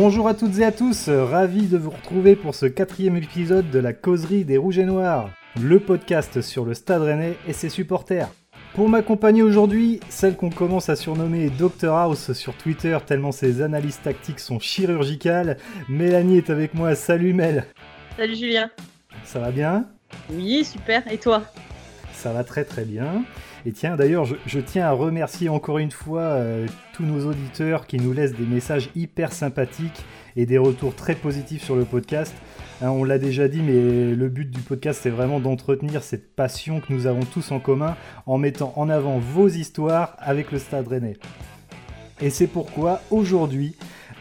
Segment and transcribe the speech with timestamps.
[0.00, 3.80] Bonjour à toutes et à tous, ravi de vous retrouver pour ce quatrième épisode de
[3.80, 5.28] la causerie des Rouges et Noirs,
[5.60, 8.28] le podcast sur le Stade Rennais et ses supporters.
[8.76, 13.98] Pour m'accompagner aujourd'hui, celle qu'on commence à surnommer Dr House sur Twitter tellement ses analyses
[14.00, 15.56] tactiques sont chirurgicales,
[15.88, 17.64] Mélanie est avec moi, salut Mel.
[18.16, 18.70] Salut Julien.
[19.24, 19.84] Ça va bien?
[20.30, 21.42] Oui, super, et toi?
[22.12, 23.24] Ça va très très bien.
[23.66, 27.96] Et tiens, d'ailleurs, je, tiens à remercier encore une fois euh, tous nos auditeurs qui
[27.98, 30.04] nous laissent des messages hyper sympathiques
[30.36, 32.34] et des retours très positifs sur le podcast.
[32.80, 36.80] Hein, on l'a déjà dit, mais le but du podcast, c'est vraiment d'entretenir cette passion
[36.80, 37.96] que nous avons tous en commun
[38.26, 41.16] en mettant en avant vos histoires avec le Stade Rennais.
[42.20, 43.74] Et c'est pourquoi aujourd'hui,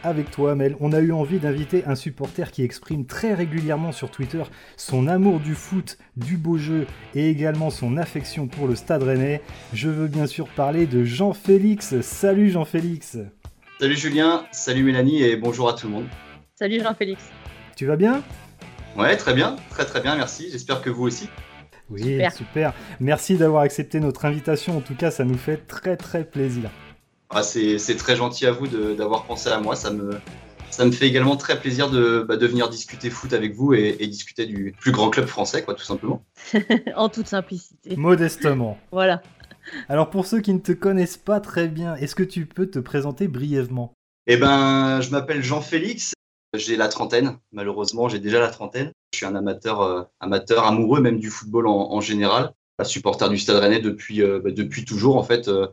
[0.04, 0.76] avec toi, Mel.
[0.80, 4.44] On a eu envie d'inviter un supporter qui exprime très régulièrement sur Twitter
[4.76, 9.42] son amour du foot, du beau jeu et également son affection pour le Stade Rennais.
[9.74, 12.00] Je veux bien sûr parler de Jean-Félix.
[12.02, 13.18] Salut Jean-Félix.
[13.80, 16.08] Salut Julien, salut Mélanie et bonjour à tout le monde.
[16.56, 17.24] Salut Jean-Félix.
[17.76, 18.24] Tu vas bien?
[18.98, 20.50] Ouais, très bien, très très bien, merci.
[20.52, 21.30] J'espère que vous aussi.
[21.90, 22.34] Oui, super.
[22.34, 22.74] super.
[23.00, 24.78] Merci d'avoir accepté notre invitation.
[24.78, 26.70] En tout cas, ça nous fait très très plaisir.
[27.30, 29.76] Ah, c'est très gentil à vous d'avoir pensé à moi.
[29.76, 30.20] Ça me,
[30.70, 33.94] ça me fait également très plaisir de, bah, de venir discuter foot avec vous et,
[34.08, 36.24] discuter du plus grand club français, quoi, tout simplement.
[36.96, 37.96] en toute simplicité.
[37.96, 38.78] Modestement.
[38.92, 39.22] voilà.
[39.90, 42.80] Alors pour ceux qui ne te connaissent pas très bien, est-ce que tu peux te
[42.80, 43.94] présenter brièvement?
[44.28, 46.14] Eh ben, je m'appelle Jean-Félix.
[46.54, 48.92] J'ai la trentaine, malheureusement, j'ai déjà la trentaine.
[49.14, 53.38] Je suis un amateur, euh, amateur amoureux même du football en, général, un supporter du
[53.38, 55.48] Stade Rennais depuis, euh, bah, depuis toujours en fait.
[55.48, 55.68] Euh,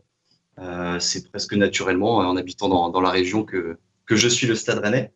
[1.00, 5.12] c'est presque naturellement en habitant dans, la région que, que je suis le Stade Rennais.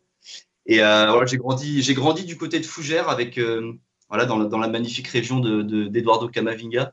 [0.65, 3.73] Et euh, voilà, j'ai grandi, j'ai grandi du côté de Fougères avec euh,
[4.07, 6.91] voilà dans la, dans la, magnifique région de, d'Eduardo Camavinga.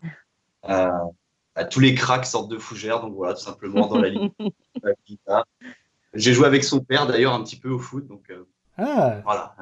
[1.71, 4.33] tous les cracks sortent de Fougères, donc voilà, tout simplement dans la ligue.
[6.15, 8.33] j'ai joué avec son père d'ailleurs un petit peu au foot, donc
[8.79, 9.21] ah.
[9.25, 9.55] voilà,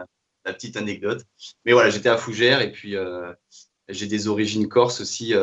[0.44, 1.25] la petite anecdote.
[1.64, 2.94] Mais voilà, j'étais à Fougères et puis
[3.88, 5.34] j'ai des origines corses aussi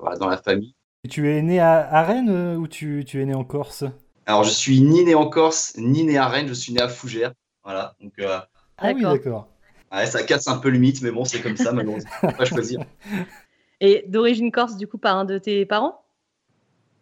[0.00, 0.74] voilà, dans la famille.
[1.10, 3.84] Tu es né à, Rennes euh, ou tu, es né en Corse?
[4.24, 6.88] Alors, je suis ni né en Corse, ni né à Rennes, je suis né à
[6.88, 7.32] Fougères.
[7.64, 7.96] Voilà.
[8.00, 8.38] Donc, euh,
[8.78, 9.48] ah oui, d'accord.
[9.90, 12.44] ça casse un peu le mythe, mais bon, c'est comme ça, maintenant, on peut pas
[12.44, 12.84] choisir.
[13.80, 16.04] Et d'origine corse, du coup, par un de tes parents?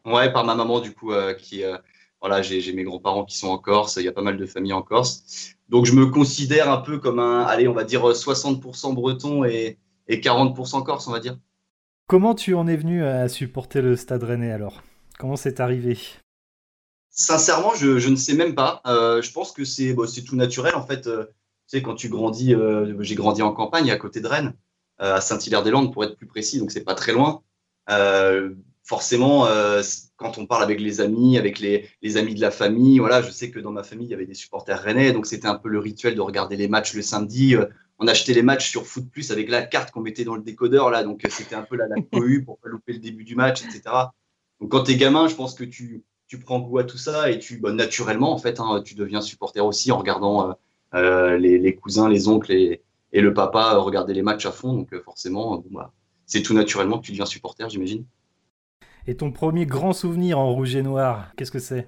[0.07, 1.63] Ouais, par ma maman, du coup, euh, qui.
[2.23, 4.73] voilà, j'ai mes grands-parents qui sont en Corse, il y a pas mal de familles
[4.73, 5.57] en Corse.
[5.69, 9.77] Donc, je me considère un peu comme un, allez, on va dire 60% breton et,
[10.09, 11.37] et 40% corse, on va dire.
[12.11, 14.83] Comment tu en es venu à supporter le Stade Rennais alors?
[15.17, 15.97] Comment c'est arrivé?
[17.09, 18.83] Sincèrement, je, ne sais même pas.
[18.85, 19.95] Euh, je pense que c'est
[20.27, 21.07] tout naturel en fait.
[21.07, 24.55] Euh, tu sais, quand tu grandis, euh, j'ai grandi en campagne à côté de Rennes,
[24.99, 27.45] à Saint-Hilaire-des-Landes pour être plus précis, donc c'est pas très loin.
[28.83, 29.47] forcément,
[30.17, 33.31] quand on parle avec les amis, avec les, les, amis de la famille, voilà, je
[33.31, 35.69] sais que dans ma famille il y avait des supporters rennais, donc c'était un peu
[35.69, 37.55] le rituel de regarder les matchs le samedi
[38.01, 40.91] on achetait les matchs sur Foot Plus avec la carte qu'on mettait dans le décodeur
[40.91, 43.83] là, donc c'était un peu la, cohue pour pas louper le début du match, etc.
[44.61, 47.31] Donc quand tu es gamin, je pense que tu, tu prends goût à tout ça
[47.31, 50.53] et tu bah, naturellement en fait, hein, tu deviens supporter aussi en regardant euh,
[50.95, 54.73] euh, les, cousins, les oncles et, le papa regarder les matchs à fond.
[54.73, 55.93] Donc euh, forcément, bah,
[56.25, 58.07] c'est tout naturellement que tu deviens supporter, j'imagine.
[59.07, 61.87] Et ton premier grand souvenir en rouge et noir, qu'est-ce que c'est?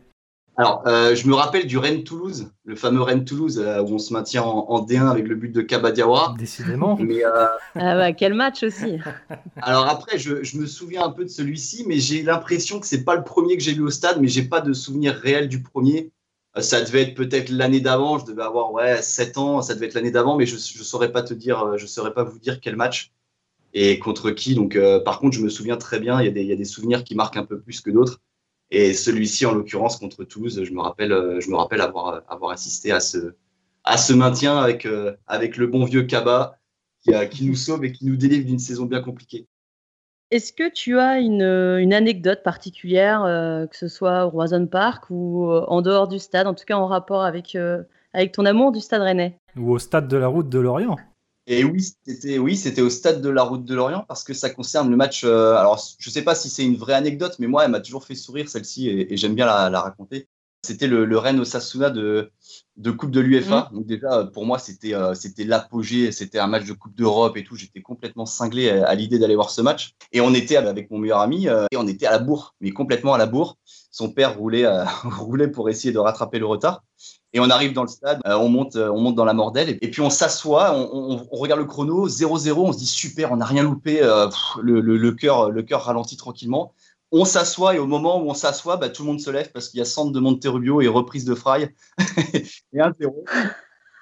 [0.57, 4.43] Alors, euh, je me rappelle du Rennes-Toulouse, le fameux Rennes-Toulouse, euh, où on se maintient
[4.43, 6.35] en, D1 avec le but de Kabadiawa.
[6.39, 6.99] Décidément.
[7.01, 8.99] Mais, euh, ah bah, quel match aussi.
[9.63, 13.17] Alors après, je, me souviens un peu de celui-ci, mais j'ai l'impression que c'est pas
[13.17, 16.11] le premier que j'ai vu au stade, mais j'ai pas de souvenir réel du premier.
[16.59, 19.95] ça devait être peut-être l'année d'avant, je devais avoir ouais, 7 ans, ça devait être
[19.95, 22.77] l'année d'avant, mais je ne saurais pas te dire, je saurais pas vous dire quel
[22.77, 23.11] match
[23.73, 24.55] et contre qui.
[24.55, 27.15] Donc, par contre, je me souviens très bien, il y, y, a des souvenirs qui
[27.15, 28.21] marquent un peu plus que d'autres.
[28.75, 32.53] Et celui-ci, en l'occurrence, contre Toulouse, je me rappelle, euh, je me rappelle avoir, avoir
[32.53, 33.35] assisté à ce,
[33.85, 36.59] à ce maintien avec, euh, avec le bon vieux Kaba
[37.03, 39.47] qui, qui nous sauve et qui nous délivre d'une saison bien compliquée.
[40.31, 45.05] Est-ce que tu as une, une anecdote particulière, euh, que ce soit au Roison Park
[45.11, 47.55] ou en dehors du stade, en tout cas en rapport avec,
[48.15, 49.37] avec ton amour du stade rennais?
[49.55, 50.97] Ou au stade de la route de Lorient
[51.47, 54.51] et oui, c'était oui, c'était au stade de la Route de Lorient parce que ça
[54.51, 55.25] concerne le match.
[55.25, 58.05] Euh, alors, je sais pas si c'est une vraie anecdote, mais moi, elle m'a toujours
[58.05, 60.29] fait sourire celle-ci et, j'aime bien la, raconter.
[60.65, 62.31] C'était le, le Rennes Osasuna de,
[62.77, 63.69] de Coupe de l'UFA.
[63.73, 63.75] Mmh.
[63.75, 66.13] Donc déjà, pour moi, c'était euh, c'était l'apogée.
[66.13, 67.57] C'était un match de Coupe d'Europe et tout.
[67.57, 69.97] J'étais complètement cinglé à, l'idée d'aller voir ce match.
[70.13, 72.71] Et on était avec mon meilleur ami euh, et on était à la bourre, mais
[72.71, 73.59] complètement à la bourre.
[73.91, 74.65] Son père roulait
[75.05, 76.85] roulait pour essayer de rattraper le retard.
[77.35, 79.79] Et on arrive dans le stade, euh, on, monte, euh, on monte dans la mordelle,
[79.81, 83.47] et, puis on s'assoit, on, regarde le chrono, 0-0, on se dit super, on n'a
[83.47, 84.29] rien loupé, euh,
[84.61, 86.75] le, cœur, le cœur ralentit tranquillement.
[87.11, 89.71] on s'assoit et au moment où on s'assoit, bah, tout le monde se lève parce
[89.71, 91.69] qu'il y a centre de Monterubio et reprise de Fry
[92.75, 92.93] et un.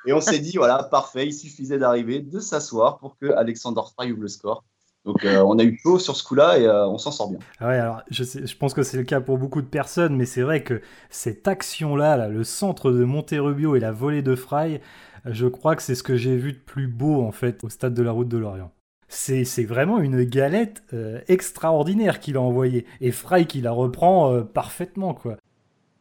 [0.07, 4.11] Et on s'est dit, voilà, parfait, il suffisait d'arriver, de s'asseoir pour que Alexander Fry
[4.13, 4.65] ouvre le score.
[5.05, 7.39] Donc euh, on a eu chaud sur ce coup-là et euh, on s'en sort bien.
[7.59, 10.27] Ah ouais, alors je, je pense que c'est le cas pour beaucoup de personnes, mais
[10.27, 14.81] c'est vrai que cette action-là, là, le centre de Monterubio et la volée de Fry,
[15.25, 17.95] je crois que c'est ce que j'ai vu de plus beau en fait au stade
[17.95, 18.73] de la route de Lorient.
[19.09, 25.15] C'est vraiment une galette euh, extraordinaire qu'il a envoyée et Fry qui la reprend parfaitement
[25.15, 25.37] quoi.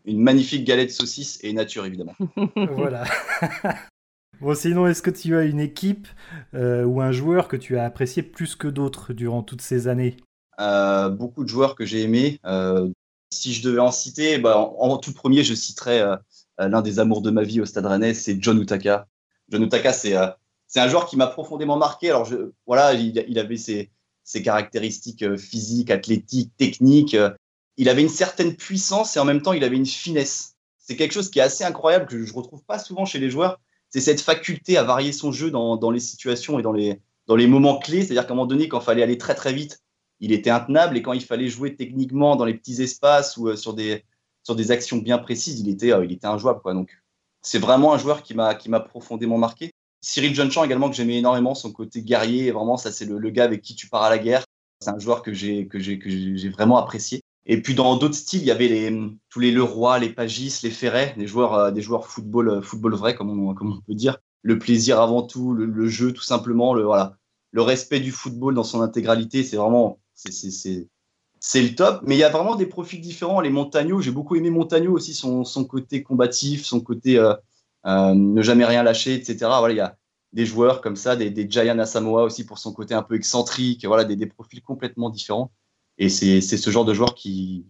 [0.05, 2.15] Une magnifique galette saucisse et nature évidemment.
[2.55, 3.05] voilà.
[4.41, 6.07] Bon, sinon, est-ce que tu as une équipe
[6.53, 10.15] euh, ou un joueur que tu as apprécié plus que d'autres durant toutes ces années?
[10.61, 12.39] Euh, Beaucoup de joueurs que j'ai aimés.
[12.45, 12.87] Euh,
[13.31, 16.03] si je devais en citer, bah, en, tout premier, je citerais
[16.57, 19.07] l'un des amours de ma vie au Stade Rennais, c'est John Utaka.
[19.49, 22.09] John Utaka, c'est un joueur qui m'a profondément marqué.
[22.09, 22.29] Alors,
[22.65, 23.91] voilà, il, avait ses,
[24.41, 27.17] caractéristiques physiques, athlétiques, techniques.
[27.75, 30.55] Il avait une certaine puissance et en même temps, il avait une finesse.
[30.77, 33.29] C'est quelque chose qui est assez incroyable que je ne retrouve pas souvent chez les
[33.29, 33.59] joueurs
[33.89, 38.03] c'est cette faculté à varier son jeu dans, les situations et dans les, moments clés.
[38.03, 39.81] C'est-à-dire qu'à un moment donné, quand il fallait aller très très vite,
[40.19, 43.55] il était intenable et quand il fallait jouer techniquement dans les petits espaces ou euh,
[43.55, 44.03] sur, des,
[44.71, 46.61] actions bien précises, il était, euh, il était injouable.
[46.61, 46.73] Quoi.
[46.73, 46.91] Donc,
[47.41, 49.71] c'est vraiment un joueur qui m'a, profondément marqué.
[50.01, 53.43] Cyril Johnchamp également que j'aimais énormément, son côté guerrier, vraiment ça c'est le, le, gars
[53.43, 54.45] avec qui tu pars à la guerre.
[54.81, 55.67] C'est un joueur que j'ai
[56.49, 57.21] vraiment apprécié.
[57.51, 58.93] Et puis dans d'autres styles, il y avait
[59.29, 62.93] tous les Leroy, les Pagis, les Ferret, des joueurs, euh, des joueurs football, euh, football
[62.93, 64.19] vrai, comme on, peut dire.
[64.43, 69.43] Le plaisir avant tout, le, jeu tout simplement, le, respect du football dans son intégralité,
[69.43, 72.01] c'est vraiment, c'est le top.
[72.05, 73.41] Mais il y a vraiment des profils différents.
[73.41, 77.33] Les Montagno, j'ai beaucoup aimé Montagno aussi, son, côté combatif, son côté euh,
[78.13, 79.37] ne jamais rien lâcher, etc.
[79.57, 79.97] Voilà, il y a
[80.33, 83.83] des joueurs comme ça, des, des Giant Asamoah aussi pour son côté un peu excentrique,
[83.85, 85.51] voilà, des profils complètement différents.
[85.99, 87.65] Et c'est ce genre de joueur qui,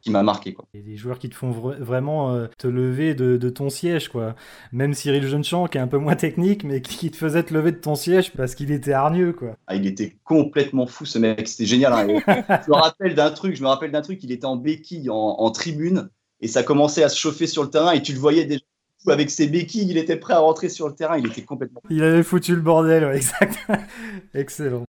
[0.00, 0.54] qui m'a marqué.
[0.54, 0.66] Quoi.
[0.74, 4.08] Et des joueurs qui te font vraiment euh, te lever de, de, ton siège.
[4.08, 4.34] quoi.
[4.72, 7.72] Même Cyril Jeunechamp, qui est un peu moins technique, mais qui te faisait te lever
[7.72, 9.32] de ton siège parce qu'il était hargneux.
[9.32, 9.56] quoi.
[9.66, 11.92] Ah, il était complètement fou ce mec, c'était génial.
[11.92, 12.06] Hein.
[12.66, 15.50] je me rappelle d'un truc, je me rappelle d'un truc, il était en béquille, en,
[15.50, 16.08] tribune,
[16.40, 18.62] et ça commençait à se chauffer sur le terrain, et tu le voyais déjà
[19.08, 21.80] avec ses béquilles, il était prêt à rentrer sur le terrain, il était complètement...
[21.88, 23.58] Il avait foutu le bordel, ouais, exact.
[24.34, 24.84] Excellent.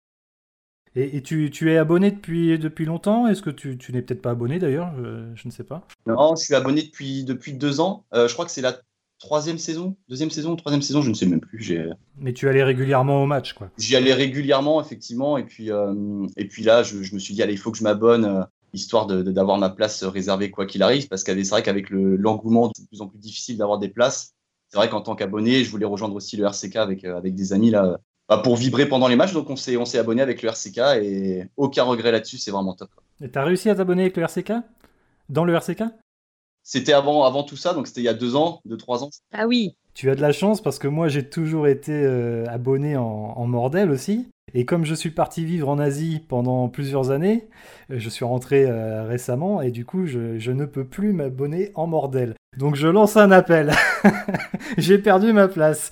[0.95, 3.27] Et, tu, tu, es abonné depuis, depuis longtemps?
[3.27, 4.91] Est-ce que tu, tu n'es peut-être pas abonné d'ailleurs?
[5.35, 5.85] Je, ne sais pas.
[6.07, 8.05] Non, je suis abonné depuis, depuis deux ans.
[8.13, 8.79] Euh, je crois que c'est la
[9.19, 11.77] troisième saison, deuxième saison, troisième saison, je ne sais même plus.
[12.17, 13.69] Mais tu allais régulièrement au match, quoi.
[13.77, 15.37] J'y allais régulièrement, effectivement.
[15.37, 17.77] Et puis, euh, et puis là, je, je, me suis dit, allez, il faut que
[17.77, 18.43] je m'abonne, euh,
[18.73, 21.07] histoire d'avoir de, ma place réservée quoi qu'il arrive.
[21.07, 24.33] Parce que c'est vrai qu'avec l'engouement, c'est de plus en plus difficile d'avoir des places.
[24.69, 27.71] C'est vrai qu'en tant qu'abonné, je voulais rejoindre aussi le RCK avec, avec des amis
[27.71, 27.99] là,
[28.37, 29.33] pour vibrer pendant les matchs.
[29.33, 32.73] Donc on s'est, on s'est abonné avec le RCK et aucun regret là-dessus, c'est vraiment
[32.73, 32.89] top.
[33.21, 34.53] Et t'as réussi à t'abonner avec le RCK
[35.29, 35.83] Dans le RCK
[36.63, 39.09] C'était avant, avant tout ça, donc c'était il y a deux ans, deux, trois ans.
[39.33, 42.95] Ah oui Tu as de la chance parce que moi j'ai toujours été euh, abonné
[42.97, 44.29] en, en Mordel aussi.
[44.53, 47.47] Et comme je suis parti vivre en Asie pendant plusieurs années,
[47.91, 51.71] euh, je suis rentré euh, récemment et du coup je, je ne peux plus m'abonner
[51.75, 52.35] en Mordel.
[52.57, 53.71] Donc je lance un appel.
[54.77, 55.91] J'ai perdu ma place.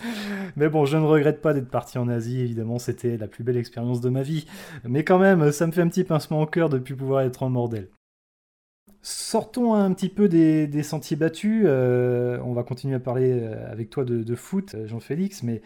[0.56, 3.58] Mais bon, je ne regrette pas d'être parti en Asie, évidemment, c'était la plus belle
[3.58, 4.48] expérience de ma vie.
[4.84, 7.44] Mais quand même, ça me fait un petit pincement au cœur de plus pouvoir être
[7.44, 7.90] en Mordel.
[9.04, 11.64] Sortons un petit peu des, sentiers battus.
[11.66, 15.62] Euh, on va continuer à parler euh, avec toi de, foot, euh, Jean-Félix, mais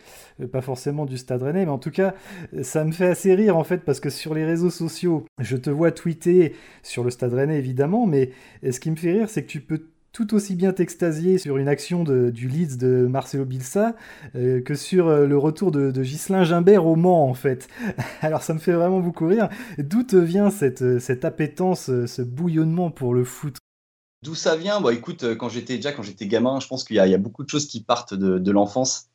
[0.51, 1.65] pas forcément du Stade Rennais.
[1.65, 2.13] Mais en tout cas,
[2.61, 5.69] ça me fait assez rire en fait parce que sur les réseaux sociaux, je te
[5.69, 8.31] vois tweeter sur le Stade Rennais évidemment, mais
[8.69, 11.67] ce qui me fait rire, c'est que tu peux tout aussi bien t'extasier sur une
[11.67, 13.95] action du Leeds de Marcelo Bilsa
[14.33, 17.67] que sur le retour de, de Ghislain Gimbert au Mans en fait.
[18.21, 19.49] Alors ça me fait vraiment beaucoup rire.
[19.77, 23.55] D'où te vient cette, cette appétence, ce bouillonnement pour le foot?
[24.23, 24.79] D'où ça vient?
[24.81, 27.49] Bon, écoute, quand j'étais déjà quand j'étais gamin, je pense qu'il y, a beaucoup de
[27.49, 29.07] choses qui partent de, l'enfance.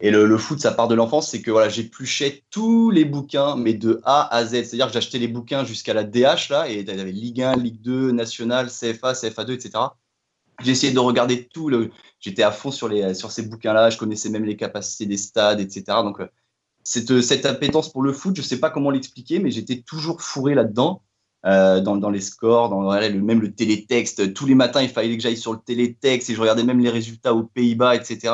[0.00, 3.74] Et le, foot, ça part de l'enfance, c'est que voilà, j'épluchais tous les bouquins, mais
[3.74, 4.64] de A à Z.
[4.64, 7.56] C'est-à-dire que j'achetais les bouquins jusqu'à la DH là, et il y avait Ligue 1,
[7.56, 9.70] Ligue 2, National, CFA, CFA2, etc.
[10.62, 11.68] J'ai essayé de regarder tout.
[11.68, 11.90] Le...
[12.20, 13.90] J'étais à fond sur, les, sur ces bouquins-là.
[13.90, 15.84] Je connaissais même les capacités des stades, etc.
[16.02, 16.28] Donc, euh,
[16.82, 20.20] cette, cette appétence pour le foot, je ne sais pas comment l'expliquer, mais j'étais toujours
[20.22, 21.02] fourré là-dedans.
[21.46, 24.32] Euh, dans, dans, les scores, dans même le télétexte.
[24.32, 26.88] Tous les matins, il fallait que j'aille sur le télétexte et je regardais même les
[26.88, 28.32] résultats aux Pays-Bas, etc.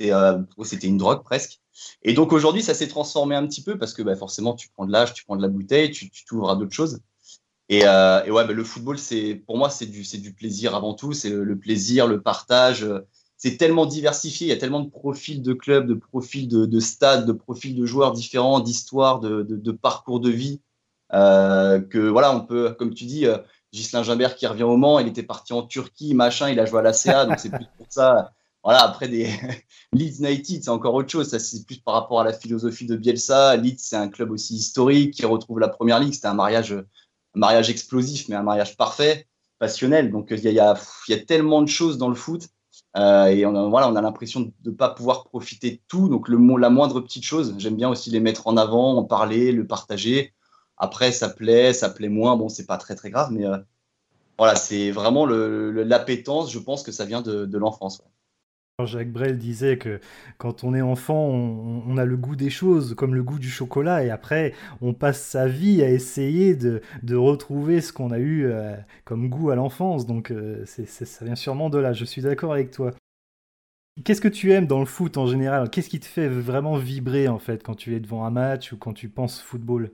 [0.00, 1.60] Euh, c'était une drogue presque.
[2.02, 4.86] Et donc aujourd'hui, ça s'est transformé un petit peu parce que bah, forcément, tu prends
[4.86, 7.00] de l'âge, tu prends de la bouteille, tu t'ouvres à d'autres choses.
[7.72, 11.12] Euh, et, ouais, bah, le football, c'est pour moi, c'est du, plaisir avant tout.
[11.12, 12.86] C'est le, plaisir, le partage.
[13.36, 14.48] C'est tellement diversifié.
[14.48, 17.74] Il y a tellement de profils de clubs, de profils de, de stades, de profils
[17.74, 20.60] de joueurs différents, d'histoires, de, parcours de vie.
[21.10, 23.26] que voilà, on peut, comme tu dis,
[23.72, 26.80] Gislain Gimbert qui revient au Mans, il était parti en Turquie, machin, il a joué
[26.80, 28.32] à la CA, donc c'est plus pour ça.
[28.62, 29.26] Voilà, après des
[29.92, 31.28] Leeds United, c'est encore autre chose.
[31.28, 33.56] Ça, c'est plus par rapport à la philosophie de Bielsa.
[33.56, 36.12] Leeds, c'est un club aussi historique qui retrouve la première ligue.
[36.12, 36.76] C'était un mariage,
[37.34, 39.26] un mariage explosif, mais un mariage parfait,
[39.58, 40.10] passionnel.
[40.10, 42.48] Donc, il y a, y, a, y a, tellement de choses dans le foot.
[42.96, 46.08] Euh, et on a, voilà, on a l'impression de ne pas pouvoir profiter de tout.
[46.08, 49.52] Donc, le, la moindre petite chose, j'aime bien aussi les mettre en avant, en parler,
[49.52, 50.34] le partager.
[50.76, 52.36] Après, ça plaît, ça plaît moins.
[52.36, 53.58] Bon, c'est pas très très grave, mais euh,
[54.38, 56.50] voilà, c'est vraiment l'appétence.
[56.50, 58.02] Je pense que ça vient de, de l'enfance.
[58.86, 60.00] Jacques Brel disait que
[60.38, 64.04] quand on est enfant, on, a le goût des choses, comme le goût du chocolat,
[64.04, 66.80] et après, on passe sa vie à essayer de,
[67.14, 70.06] retrouver ce qu'on a eu euh, comme goût à l'enfance.
[70.06, 71.92] Donc, euh, ça vient sûrement de là.
[71.92, 72.92] Je suis d'accord avec toi.
[74.04, 75.68] Qu'est-ce que tu aimes dans le foot en général?
[75.68, 78.78] Qu'est-ce qui te fait vraiment vibrer en fait quand tu es devant un match ou
[78.78, 79.92] quand tu penses football?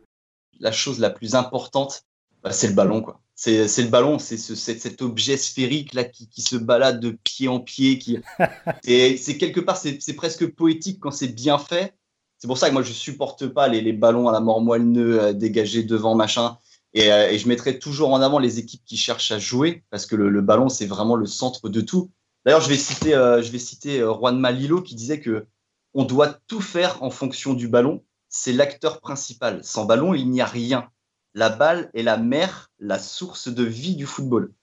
[0.61, 2.06] La chose la plus importante,
[2.47, 3.03] bah, c'est le ballon.
[3.03, 3.21] quoi.
[3.35, 7.49] C'est le ballon, c'est ce, cet objet sphérique là qui, qui, se balade de pied
[7.49, 7.99] en pied.
[7.99, 8.21] Qui...
[8.85, 11.97] c'est quelque part, c'est presque poétique quand c'est bien fait.
[12.39, 15.21] C'est pour ça que moi, je supporte pas les, les ballons à la mort moelleux
[15.21, 16.59] euh, dégagés devant, machin.
[16.95, 20.07] Et, euh, et, je mettrai toujours en avant les équipes qui cherchent à jouer parce
[20.07, 22.13] que le, le ballon, c'est vraiment le centre de tout.
[22.45, 25.47] D'ailleurs, je vais citer, euh, je vais citer Juan Malilo qui disait que
[25.95, 29.65] on doit tout faire en fonction du ballon c'est l'acteur principal.
[29.65, 30.89] Sans ballon, il n'y a rien.
[31.37, 34.55] La balle est la mère, la source de vie du football.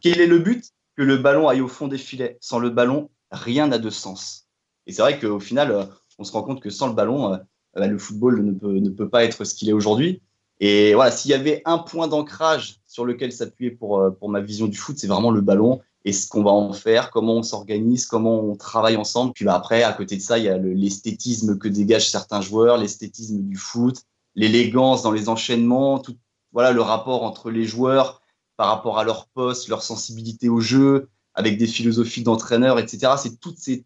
[0.00, 0.64] Quel est le but?
[0.96, 2.38] Que le ballon aille au fond des filets.
[2.40, 4.46] Sans le ballon, rien n'a de sens.
[4.86, 5.84] Et c'est vrai qu'au final, euh,
[6.18, 7.38] on se rend compte que sans le ballon, euh,
[7.74, 10.22] bah, le football ne peut, ne peut pas être ce qu'il est aujourd'hui.
[10.60, 14.40] Et voilà, s'il y avait un point d'ancrage sur lequel s'appuyer pour, euh, pour ma
[14.40, 17.42] vision du foot, c'est vraiment le ballon et ce qu'on va en faire, comment on
[17.42, 19.32] s'organise, comment on travaille ensemble.
[19.32, 22.76] Puis bah, après, à côté de ça, il y a l'esthétisme que dégagent certains joueurs,
[22.76, 26.16] l'esthétisme du foot, l'élégance dans les enchaînements, tout,
[26.52, 28.22] voilà, le rapport entre les joueurs
[28.56, 33.14] par rapport à leur poste, leur sensibilité au jeu, avec des philosophies d'entraîneur, etc.
[33.16, 33.84] C'est toutes ces,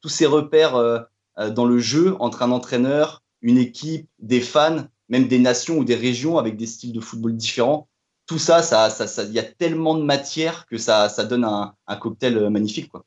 [0.00, 1.00] tous ces repères euh,
[1.38, 5.84] euh, dans le jeu entre un entraîneur, une équipe, des fans, même des nations ou
[5.84, 7.90] des régions avec des styles de football différents
[8.30, 11.74] tout ça, ça, ça, il y a tellement de matière que ça, ça donne un,
[11.96, 13.04] cocktail euh, magnifique, quoi.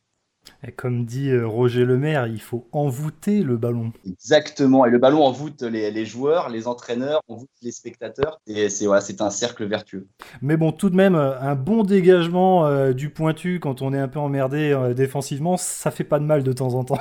[0.65, 3.91] Et comme dit euh, Roger Lemaire, il faut envoûter le ballon.
[4.07, 4.85] Exactement.
[4.85, 8.39] Et le ballon envoûte les, les joueurs, les entraîneurs, envoûte les spectateurs.
[8.47, 10.07] Et c'est un cercle vertueux.
[10.41, 14.07] Mais bon, tout de même, euh, un bon dégagement du pointu quand on est un
[14.07, 16.97] peu emmerdé défensivement, ça fait pas de mal de temps en temps.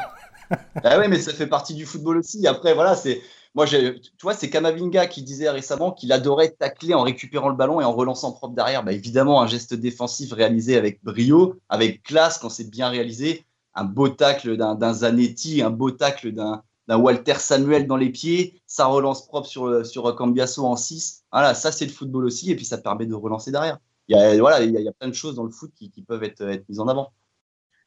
[0.83, 2.47] ah ouais, mais ça fait partie du football aussi.
[2.47, 3.21] Après, voilà, c'est
[3.55, 7.83] moi, tu vois, c'est Kamavinga qui disait récemment qu'il adorait tacler en récupérant le ballon
[7.83, 8.83] et en relançant propre derrière.
[8.83, 13.45] Bah, évidemment, un geste défensif réalisé avec brio, avec classe quand c'est bien réalisé.
[13.75, 18.87] Un beau tacle d'un Zanetti, un beau tacle d'un Walter Samuel dans les pieds, ça
[18.87, 21.25] relance propre sur, sur Cambiasso en 6.
[21.33, 23.79] Voilà, ça c'est le football aussi, et puis ça permet de relancer derrière.
[24.09, 26.03] Il y a, voilà, il y a, plein de choses dans le foot qui, qui
[26.03, 27.13] peuvent être, être mises en avant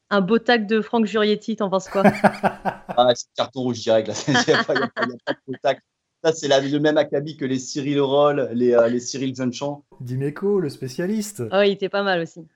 [0.09, 2.03] un beau tac de Franck Jurietti, t'en penses quoi?
[2.97, 4.07] Ah, C'est carton rouge direct.
[4.07, 4.13] Là.
[4.27, 4.81] Il n'y a, pas de
[5.47, 5.81] beau tac.
[6.23, 9.83] Ça, c'est le même acabit que les Cyril Roll, les, euh, les Cyril Jeunechamp.
[9.99, 11.43] Dimeco, le spécialiste.
[11.51, 12.47] Ah il était pas mal aussi.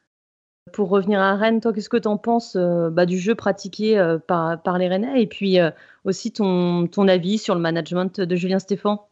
[0.73, 3.97] Pour revenir à Rennes, toi, qu'est-ce que tu en penses euh, bah, du jeu pratiqué
[3.97, 5.57] euh, par, les Rennais et puis
[6.05, 9.07] aussi ton, avis sur le management de Julien Stéphan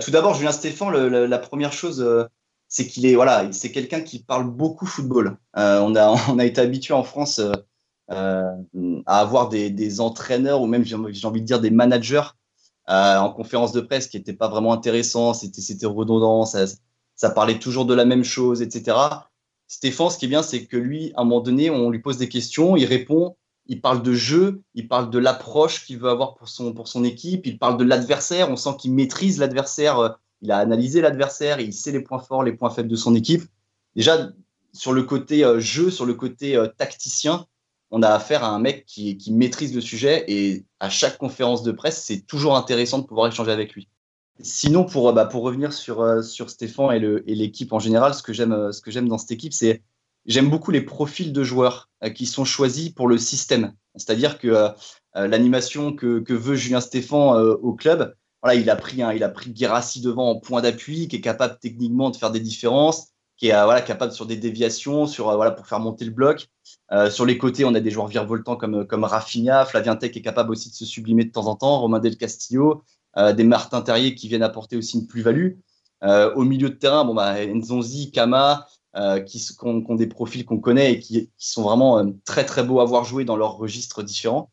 [0.00, 2.28] Tout d'abord, Julien Stéphan, la première chose
[2.68, 5.38] c'est qu'il est voilà, c'est quelqu'un qui parle beaucoup football.
[5.56, 7.52] Euh, on a été habitué en France euh,
[8.10, 12.30] euh, à avoir des, entraîneurs ou même j'ai envie de dire des managers
[12.88, 17.94] en conférence de presse qui n'étaient pas vraiment intéressants, c'était redondant, ça parlait toujours de
[17.94, 18.96] la même chose, etc.
[19.68, 22.18] Stéphane, ce qui est bien, c'est que lui, à un moment donné, on lui pose
[22.18, 26.34] des questions, il répond, il parle de jeu, il parle de l'approche qu'il veut avoir
[26.34, 31.00] pour son, équipe, il parle de l'adversaire, on sent qu'il maîtrise l'adversaire il a analysé
[31.00, 33.42] l'adversaire, il sait les points forts, les points faibles de son équipe.
[33.94, 34.30] Déjà,
[34.72, 37.46] sur le côté euh, jeu, sur le côté euh, tacticien,
[37.90, 41.72] on a affaire à un mec qui, maîtrise le sujet et à chaque conférence de
[41.72, 43.88] presse, c'est toujours intéressant de pouvoir échanger avec lui.
[44.40, 46.92] Sinon, pour, bah, pour revenir sur, euh, sur Stéphane
[47.26, 49.82] et l'équipe en général, ce que j'aime dans cette équipe, c'est
[50.26, 53.72] j'aime beaucoup les profils de joueurs qui sont choisis pour le système.
[53.94, 54.72] C'est-à-dire que
[55.14, 58.14] l'animation que, que, veut Julien Stéphane au club,
[58.54, 61.58] il a pris, un, il a pris Guérassi devant en point d'appui, qui est capable
[61.60, 65.36] techniquement de faire des différences, qui est euh, voilà, capable sur des déviations, sur, euh,
[65.36, 66.48] voilà, pour faire monter le bloc.
[66.92, 70.22] Euh, sur les côtés, on a des joueurs virevoltants comme, comme Rafinha, Flavien Tech est
[70.22, 72.82] capable aussi de se sublimer de temps en temps, Romain Del Castillo,
[73.16, 75.52] des Martin Terrier qui viennent apporter aussi une plus-value.
[76.02, 78.66] au milieu de terrain, bon, bah, Nzonzi, Kama,
[79.26, 83.04] qui, ont, des profils qu'on connaît et qui, sont vraiment très très beaux à voir
[83.04, 84.50] jouer dans leurs registres différents.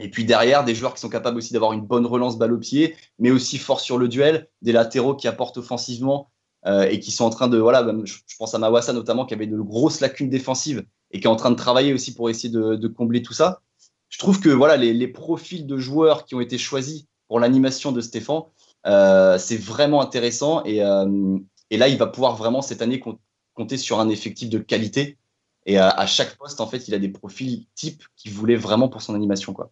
[0.00, 2.58] Et puis derrière, des joueurs qui sont capables aussi d'avoir une bonne relance balle au
[2.58, 6.30] pied, mais aussi fort sur le duel, des latéraux qui apportent offensivement
[6.66, 9.48] euh, et qui sont en train de, voilà, je, pense à Mawassa notamment, qui avait
[9.48, 12.86] de grosses lacunes défensives et qui est en train de travailler aussi pour essayer de,
[12.86, 13.60] combler tout ça.
[14.08, 18.00] Je trouve que voilà, les, profils de joueurs qui ont été choisis pour l'animation de
[18.00, 18.42] Stéphane,
[18.86, 21.38] euh, c'est vraiment intéressant et, euh,
[21.70, 23.00] et, là, il va pouvoir vraiment cette année
[23.54, 25.18] compter sur un effectif de qualité.
[25.66, 28.88] Et à, à chaque poste, en fait, il a des profils types qu'il voulait vraiment
[28.88, 29.70] pour son animation, quoi.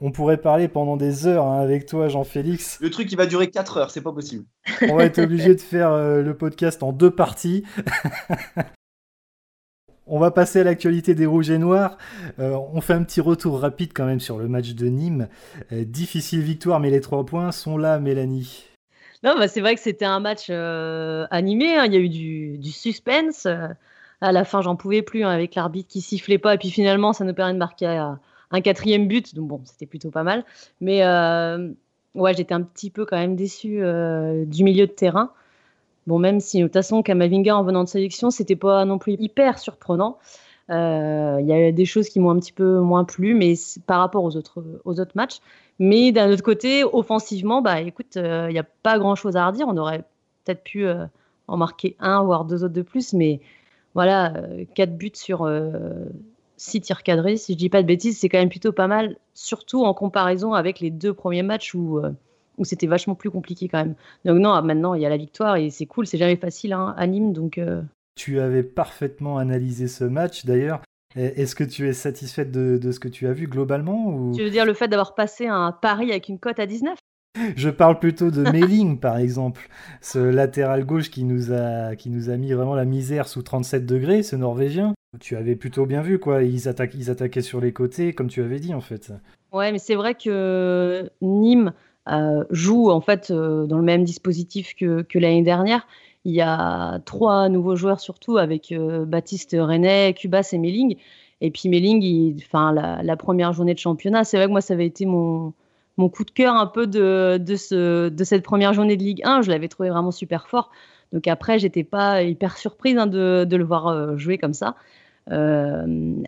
[0.00, 2.78] On pourrait parler pendant des heures hein, avec toi, Jean-Félix.
[2.80, 4.44] Le truc, il va durer 4 heures, c'est pas possible.
[4.82, 7.64] On va être obligé de faire euh, le podcast en deux parties.
[10.08, 11.98] on va passer à l'actualité des Rouges et Noirs.
[12.38, 15.28] Euh, on fait un petit retour rapide quand même sur le match de Nîmes.
[15.72, 18.64] Euh, difficile victoire, mais les trois points sont là, Mélanie.
[19.24, 21.76] Non, bah c'est vrai que c'était un match animé.
[21.76, 21.86] Hein.
[21.86, 23.46] Il y a eu du, suspense.
[24.20, 26.54] À la fin, j'en pouvais plus hein, avec l'arbitre qui sifflait pas.
[26.54, 27.86] Et puis finalement, ça nous permet de marquer
[28.50, 30.44] un quatrième but, donc bon, c'était plutôt pas mal.
[30.80, 31.70] Mais euh,
[32.14, 35.32] ouais, j'étais un petit peu quand même déçu euh, du milieu de terrain.
[36.08, 39.14] Bon, même si de toute façon, Kamavinga en venant de sélection, c'était pas non plus
[39.14, 40.18] hyper surprenant.
[40.70, 43.54] Euh, il y a des choses qui m'ont un petit peu moins plu, mais
[43.86, 45.38] par rapport aux autres, aux autres matchs.
[45.78, 49.68] Mais d'un autre côté, offensivement, bah écoute, il n'y a pas grand chose à redire.
[49.68, 50.04] On aurait
[50.44, 50.86] peut-être pu
[51.46, 53.40] en marquer un, voire deux autres de plus, mais
[53.94, 54.34] voilà,
[54.74, 55.46] quatre buts sur,
[56.58, 59.16] 6 tirs cadrés, si je dis pas de bêtises, c'est quand même plutôt pas mal,
[59.34, 62.10] surtout en comparaison avec les deux premiers matchs où, euh,
[62.58, 63.94] où c'était vachement plus compliqué quand même.
[64.24, 66.94] Donc non, maintenant il y a la victoire et c'est cool, c'est jamais facile hein,
[66.96, 67.32] à Nîmes.
[67.32, 67.82] Donc, euh.
[68.16, 70.82] Tu avais parfaitement analysé ce match d'ailleurs.
[71.16, 74.34] Est-ce que tu es satisfaite de, de, ce que tu as vu globalement ou...
[74.36, 76.98] Tu veux dire le fait d'avoir passé un pari avec une cote à 19
[77.56, 79.68] je parle plutôt de Mailing, par exemple,
[80.00, 83.86] ce latéral gauche qui nous, a, qui nous a mis vraiment la misère sous 37
[83.86, 84.94] degrés, ce Norvégien.
[85.20, 86.42] Tu avais plutôt bien vu, quoi.
[86.42, 89.12] Ils, ils attaquaient sur les côtés, comme tu avais dit, en fait.
[89.52, 91.72] Ouais, mais c'est vrai que Nîmes
[92.10, 95.86] euh, joue, en fait, euh, dans le même dispositif que, l'année dernière.
[96.24, 100.96] Il y a trois nouveaux joueurs, surtout, avec euh, Baptiste René, Cubas et Melling.
[101.40, 104.86] Et puis Melling, la, la, première journée de championnat, c'est vrai que moi, ça avait
[104.86, 105.54] été mon,
[105.96, 109.42] coup de cœur un peu de, ce, de cette première journée de Ligue 1.
[109.42, 110.70] Je l'avais trouvé vraiment super fort.
[111.12, 114.74] Donc après, j'étais pas hyper surprise hein, de, de, le voir jouer comme ça.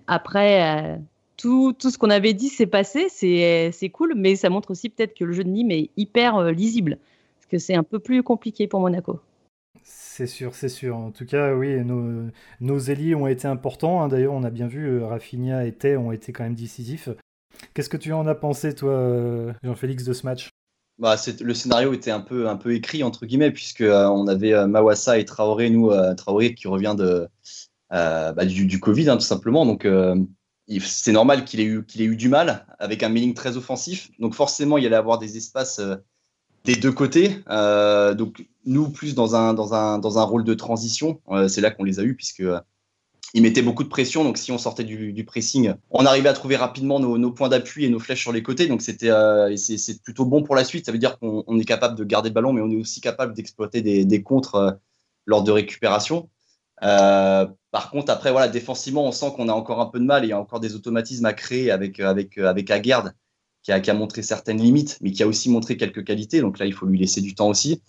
[0.06, 1.00] Après,
[1.40, 5.14] tout, tout, ce qu'on avait dit s'est passé, c'est cool, mais ça montre aussi peut-être
[5.14, 6.98] que le jeu de Nîmes est hyper lisible,
[7.38, 9.20] parce que c'est un peu plus compliqué pour Monaco.
[9.82, 10.96] C'est sûr, c'est sûr.
[10.96, 14.02] En tout cas, oui, nos, nos ont été importants.
[14.02, 14.08] Hein.
[14.08, 17.08] D'ailleurs, on a bien vu, Rafinha et Tay ont été quand même décisifs.
[17.74, 20.50] Qu'est-ce que tu en as pensé, toi, euh, Jean-Félix, de ce match?
[20.98, 24.52] Bah, le scénario était un peu, un peu écrit, entre guillemets, puisque euh, on avait
[24.52, 27.26] euh, Mawassa et Traoré, nous, Traoré qui revient de,
[27.90, 29.64] bah, du, Covid, hein, tout simplement.
[29.64, 29.86] Donc,
[30.78, 34.10] c'est normal qu'il ait, eu, ait eu du mal avec un mailing très offensif.
[34.20, 35.80] Donc, forcément, il allait avoir des espaces
[36.64, 37.42] des deux côtés.
[37.48, 41.84] donc, nous, plus dans un, dans un, dans un rôle de transition, c'est là qu'on
[41.84, 42.44] les a eus, puisque
[43.34, 44.24] il mettait beaucoup de pression.
[44.24, 47.88] Donc, si on sortait du, pressing, on arrivait à trouver rapidement nos, points d'appui et
[47.88, 48.66] nos flèches sur les côtés.
[48.66, 50.86] Donc, c'était euh, c'est plutôt bon pour la suite.
[50.86, 53.34] Ça veut dire qu'on est capable de garder le ballon, mais on est aussi capable
[53.34, 54.70] d'exploiter des, contres euh,
[55.26, 56.28] lors de récupération.
[56.82, 60.24] Euh, par contre, après, voilà, défensivement, on sent qu'on a encore un peu de mal
[60.24, 63.14] et il y a encore des automatismes à créer avec, avec, avec Aguerd,
[63.62, 66.40] qui a, qui a montré certaines limites, mais qui a aussi montré quelques qualités.
[66.40, 67.82] Donc là, il faut lui laisser du temps aussi.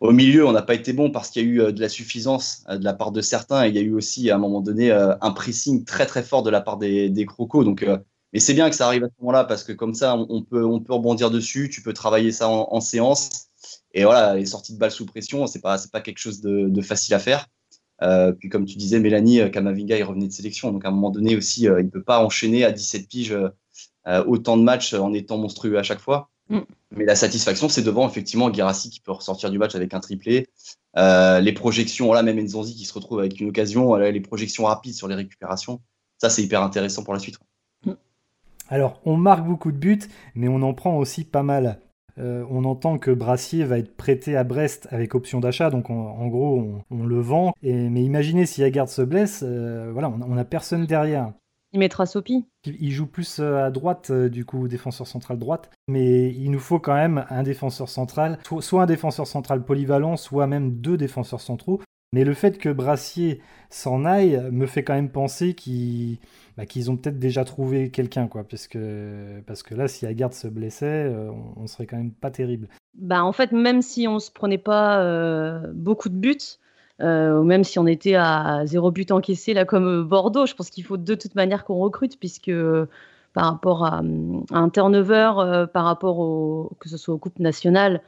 [0.00, 1.88] Au milieu, on n'a pas été bon parce qu'il y a eu euh, de la
[1.88, 4.38] suffisance euh, de la part de certains et il y a eu aussi à un
[4.38, 7.64] moment donné euh, un pressing très très fort de la part des, des crocos.
[7.64, 7.84] Donc,
[8.32, 10.64] mais c'est bien que ça arrive à ce moment-là parce que comme ça, on peut,
[10.64, 13.48] on peut rebondir dessus, tu peux travailler ça en, séance.
[13.94, 17.14] Et voilà, les sorties de balles sous pression, c'est pas, pas quelque chose de, facile
[17.14, 17.46] à faire.
[18.38, 20.72] Puis comme tu disais, Mélanie, Kamavinga, il revenait de sélection.
[20.72, 23.36] Donc à un moment donné aussi, il ne peut pas enchaîner à 17 piges
[24.26, 26.30] autant de matchs en étant monstrueux à chaque fois.
[26.48, 26.60] Mm.
[26.92, 30.48] Mais la satisfaction, c'est devant effectivement Girassi qui peut ressortir du match avec un triplé.
[30.96, 34.64] Euh, les projections, là même Nzonzi qui se retrouve avec une occasion, euh, les projections
[34.64, 35.80] rapides sur les récupérations,
[36.16, 37.38] ça c'est hyper intéressant pour la suite.
[37.84, 37.92] Mm.
[38.68, 40.00] Alors on marque beaucoup de buts,
[40.34, 41.80] mais on en prend aussi pas mal.
[42.18, 46.26] Euh, on entend que Brassier va être prêté à Brest avec option d'achat, donc en
[46.28, 47.52] gros on, le vend.
[47.62, 51.32] Et, mais imaginez si Agarde se blesse, voilà, on n'a personne derrière.
[51.72, 52.46] Il mettra Sopi.
[52.64, 55.70] Il joue plus euh, à droite, euh, du coup, défenseur central droite.
[55.86, 60.46] Mais il nous faut quand même un défenseur central, soit un défenseur central polyvalent, soit
[60.46, 61.80] même deux défenseurs centraux.
[62.14, 65.52] Mais le fait que Brassier s'en aille me fait quand même penser
[66.58, 68.42] bah, qu'ils ont peut-être déjà trouvé quelqu'un, quoi.
[68.42, 72.32] Parce que, parce que là, si Agarde se blessait, euh, on, serait quand même pas
[72.32, 72.66] terrible.
[72.94, 76.58] Bah, en fait, même si on se prenait pas beaucoup de buts,
[77.00, 80.82] euh, même si on était à zéro but encaissé, là, comme Bordeaux, je pense qu'il
[80.82, 82.50] faut de toute manière qu'on recrute, puisque
[83.34, 84.02] par rapport à,
[84.50, 88.02] un turnover, par rapport au, que ce soit aux coupes nationales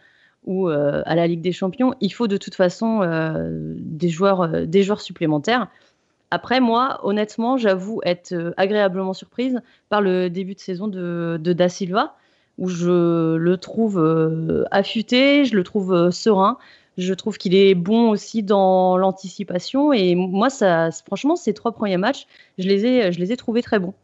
[0.44, 3.02] ou à la Ligue des Champions, il faut de toute façon
[3.78, 5.68] des, joueurs, des joueurs supplémentaires.
[6.30, 12.16] Après, moi, honnêtement, j'avoue être agréablement surprise par le début de saison de, Da Silva,
[12.58, 13.98] où je le trouve
[14.70, 16.58] affûté, je le trouve serein.
[16.98, 19.92] Je trouve qu'il est bon aussi dans l'anticipation.
[19.92, 22.26] Et moi, ça, franchement, ces trois premiers matchs,
[22.58, 23.94] je les ai, je les ai trouvés très bons.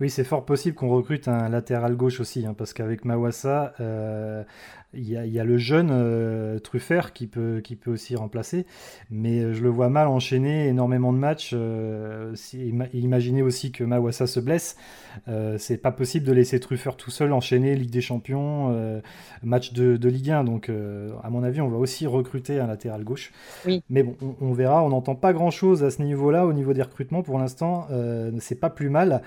[0.00, 4.42] Oui, c'est fort possible qu'on recrute un latéral gauche aussi, hein, parce qu'avec Mawassa, euh,
[4.94, 8.66] il y, a le jeune euh, Truffert qui peut, qui peut aussi remplacer,
[9.10, 11.54] mais euh, je le vois mal enchaîner énormément de matchs.
[12.92, 14.76] imaginez aussi que Mawassa se blesse,
[15.58, 19.00] c'est pas possible de laisser Truffert tout seul enchaîner Ligue des Champions,
[19.42, 20.44] match de, Ligue 1.
[20.44, 20.70] Donc,
[21.22, 23.32] à mon avis, on va aussi recruter un latéral gauche.
[23.66, 23.82] Oui.
[23.88, 24.82] Mais bon, on, on verra.
[24.84, 27.22] On n'entend pas grand chose à ce niveau-là, au niveau des recrutements.
[27.22, 27.88] Pour l'instant,
[28.40, 29.22] c'est pas plus mal.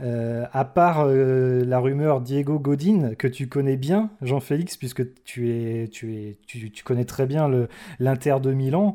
[0.00, 5.50] Euh, à part euh, la rumeur Diego Godin, que tu connais bien, Jean-Félix, puisque tu,
[5.50, 7.50] es, tu, es, tu, connais très bien
[7.98, 8.94] l'Inter de Milan.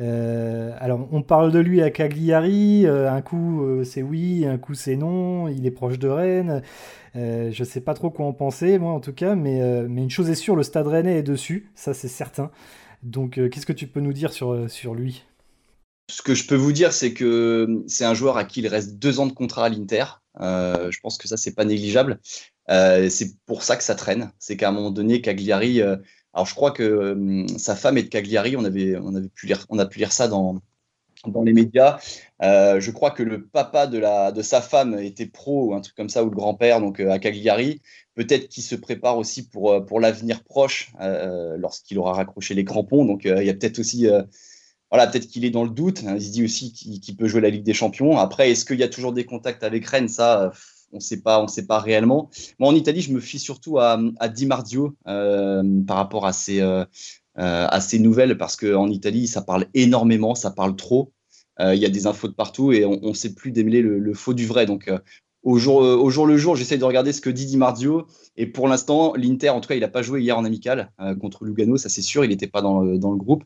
[0.00, 4.96] Euh, alors, on parle de lui à Cagliari, un coup c'est oui, un coup c'est
[4.96, 6.62] non, il est proche de Rennes.
[7.14, 10.10] je ne sais pas trop quoi en penser, moi en tout cas, mais, mais une
[10.10, 12.50] chose est sûre, le stade rennais est dessus, ça c'est certain.
[13.02, 15.24] Donc, qu'est-ce que tu peux nous dire sur, sur lui?
[16.10, 18.98] Ce que je peux vous dire, c'est que c'est un joueur à qui il reste
[18.98, 20.04] deux ans de contrat à l'Inter.
[20.40, 22.20] Euh, je pense que ça, c'est pas négligeable.
[22.70, 24.32] Euh, c'est pour ça que ça traîne.
[24.38, 25.80] C'est qu'à un moment donné, Cagliari.
[25.80, 25.96] Euh,
[26.34, 28.56] alors, je crois que sa femme est de Cagliari.
[28.56, 30.60] On, avait, on, avait pu lire, on a pu lire ça dans,
[31.26, 31.98] dans les médias.
[32.40, 35.96] je crois que le papa de, la, de sa femme était pro ou un truc
[35.96, 37.80] comme ça, ou le grand-père, donc à Cagliari.
[38.14, 40.92] Peut-être qu'il se prépare aussi pour, pour l'avenir proche
[41.56, 43.04] lorsqu'il aura raccroché les crampons.
[43.04, 44.06] Donc, il y a peut-être aussi
[44.90, 46.02] voilà, peut-être qu'il est dans le doute.
[46.02, 48.16] Il se dit aussi qu'il peut jouer la Ligue des Champions.
[48.18, 50.52] Après, est-ce qu'il y a toujours des contacts avec Rennes Ça,
[50.92, 52.30] on ne sait pas, on sait pas réellement.
[52.58, 56.32] Moi, en Italie, je me fie surtout à, à Di Marzio euh, par rapport à
[56.32, 56.84] ces, euh,
[57.38, 61.12] euh, nouvelles, parce qu'en Italie, ça parle énormément, ça parle trop.
[61.60, 64.14] Il y a des infos de partout et on ne sait plus démêler le, le,
[64.14, 64.64] faux du vrai.
[64.64, 64.88] Donc,
[65.48, 68.06] au jour, euh, au jour le jour, j'essaie de regarder ce que dit Di Marzio.
[68.36, 71.14] Et pour l'instant, l'Inter, en tout cas, il n'a pas joué hier en amical euh,
[71.14, 73.44] contre Lugano, ça c'est sûr, il n'était pas dans le, dans le groupe.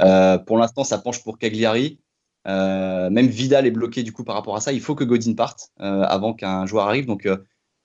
[0.00, 1.98] Euh, pour l'instant, ça penche pour Cagliari.
[2.46, 4.72] même Vidal est bloqué du coup par rapport à ça.
[4.72, 7.04] Il faut que Godin parte avant qu'un joueur arrive.
[7.04, 7.28] Donc,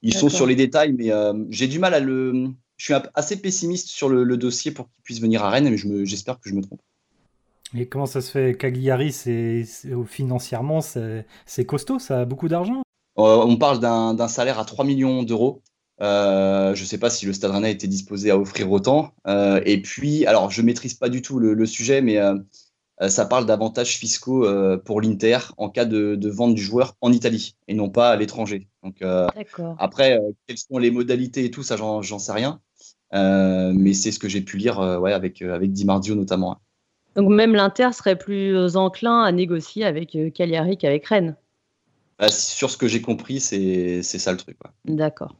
[0.01, 1.11] ils sont sur les détails, mais
[1.49, 2.47] j'ai du mal à le.
[2.77, 6.39] Je suis assez pessimiste sur le, dossier pour qu'il puisse venir à Rennes, mais j'espère
[6.39, 6.81] que je me trompe.
[7.75, 8.57] Et comment ça se fait?
[8.57, 9.65] Cagliari, c'est
[10.05, 12.81] financièrement, c'est costaud, ça a beaucoup d'argent
[13.17, 15.61] on parle d'un salaire à 3 millions d'euros.
[15.99, 19.13] Euh, je ne sais pas si le Stade Rennais était disposé à offrir autant.
[19.25, 22.19] Euh, et puis, alors, je ne maîtrise pas du tout le, sujet, mais
[23.07, 24.47] ça parle d'avantages fiscaux
[24.85, 28.67] pour l'Inter en cas de, vente du joueur en Italie et non pas à l'étranger.
[28.83, 29.03] Donc,
[29.79, 32.61] après, quelles sont les modalités et tout, ça, j'en sais rien.
[33.11, 36.57] mais c'est ce que j'ai pu lire ouais, avec, avec Di Mardio notamment.
[37.15, 41.35] Donc, même l'Inter serait plus enclin à négocier avec Cagliari qu'avec Rennes
[42.19, 44.57] bah, sur ce que j'ai compris, c'est ça le truc.
[44.85, 45.35] D'accord.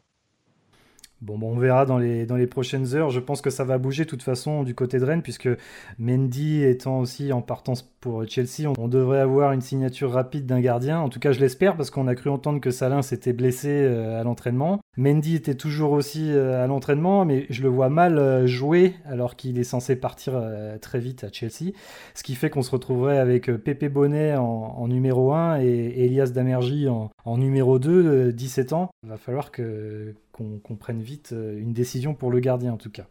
[1.21, 3.09] Bon, bon, on verra dans les, prochaines heures.
[3.09, 5.49] Je pense que ça va bouger de toute façon du côté de Rennes, puisque
[5.97, 10.99] Mendy étant aussi en partance pour Chelsea, on, devrait avoir une signature rapide d'un gardien.
[10.99, 14.19] En tout cas, je l'espère, parce qu'on a cru entendre que Salin s'était blessé euh,
[14.19, 14.79] à l'entraînement.
[14.95, 19.35] Mendy était toujours aussi euh, à l'entraînement, mais je le vois mal euh, jouer alors
[19.35, 20.41] qu'il est censé partir
[20.81, 21.73] très vite à Chelsea.
[22.13, 26.87] Ce qui fait qu'on se retrouverait avec Pepe Bonnet en, numéro 1 et Elias Damergy
[26.87, 28.89] en, en numéro 2, 17 ans.
[29.03, 32.89] Il va falloir que qu'on prenne vite euh, une décision pour le gardien en tout
[32.89, 33.07] cas.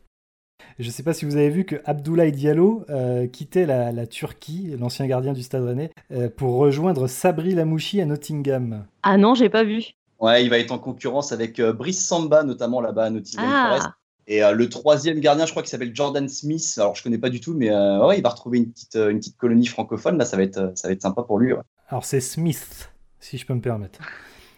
[0.78, 4.74] Je ne sais pas si vous avez vu que Abdoulaye Diallo euh, quittait la, Turquie,
[4.78, 8.86] l'ancien gardien du Stade Rennais, euh, pour rejoindre Sabri Lamouchi à Nottingham.
[9.02, 9.82] Ah non, j'ai pas vu.
[10.18, 13.94] Ouais, il va être en concurrence avec Brice Samba, notamment là-bas à Nottingham ah.
[14.28, 16.74] Et le troisième gardien, je crois qu'il s'appelle Jordan Smith.
[16.78, 19.36] Alors je connais pas du tout, mais ouais, il va retrouver une petite, une petite
[19.36, 20.18] colonie francophone.
[20.18, 21.52] Là, ça va être, ça va être sympa pour lui.
[21.88, 24.00] Alors c'est Smith, si je peux me permettre.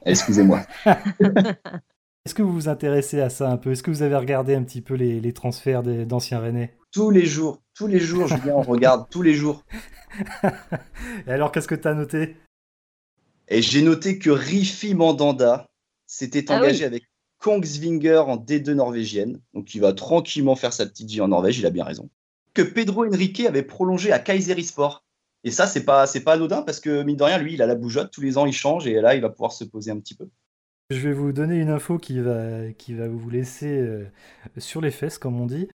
[0.07, 0.63] Excusez-moi.
[2.25, 3.73] Est-ce que vous vous intéressez à ça un peu?
[3.73, 6.77] Est-ce que vous avez regardé un petit peu les, transferts d'anciens Rennais?
[6.93, 9.65] Tous les jours, tous les jours, Julien, on regarde tous les jours.
[11.27, 12.37] Et alors, qu'est-ce que tu as noté?
[13.49, 15.69] Et j'ai noté que Rifi Mandanda
[16.07, 17.05] s'était ah engagé avec
[17.39, 19.41] Kongsvinger en D2 norvégienne.
[19.55, 22.11] Donc, il va tranquillement faire sa petite vie en Norvège, il a bien raison.
[22.53, 25.05] Que Pedro Henrique avait prolongé à Kayserisport.
[25.45, 27.77] Et ça, c'est pas, pas anodin parce que, mine de rien, lui, il a la
[27.77, 28.11] bougeotte.
[28.11, 30.29] Tous les ans, il change et là, il va pouvoir se poser un petit peu.
[30.91, 34.07] Je vais vous donner une info qui va, qui va vous laisser euh,
[34.57, 35.69] sur les fesses, comme on dit.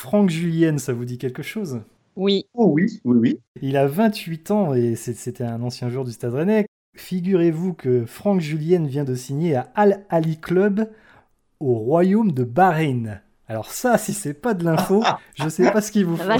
[0.00, 1.82] Franck Julien, ça vous dit quelque chose?
[2.16, 2.46] Oui.
[2.54, 3.40] Oh oui, oui, oui.
[3.60, 6.64] Il a 28 ans et c'était un ancien joueur du Stade Rennais.
[6.96, 10.90] Figurez-vous que Franck Julien vient de signer à Al Ali Club
[11.60, 13.20] au royaume de Bahreïn.
[13.48, 16.32] Alors ça, si c'est pas de l'info, je sais pas ce qu'il vous faut.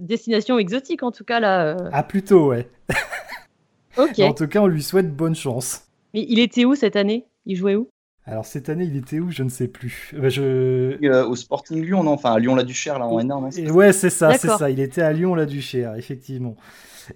[0.00, 1.66] destination exotique en tout cas là.
[1.66, 1.90] Euh.
[1.92, 2.66] Ah plutôt ouais.
[3.98, 4.20] ok.
[4.20, 5.82] En tout cas, on lui souhaite bonne chance.
[6.14, 7.26] Mais il était où cette année?
[7.48, 7.88] Il jouait où?
[8.24, 9.30] Alors cette année, il était où?
[9.30, 10.14] Je ne sais plus.
[10.16, 10.42] Bah, je...
[11.02, 12.12] Euh, au Sporting Lyon, non?
[12.12, 13.46] Enfin à Lyon-la-Duchère, là en énorme.
[13.46, 14.70] Hein, ouais, c'est ça, c'est ça.
[14.70, 16.54] Il était à Lyon-la-Duchère, effectivement.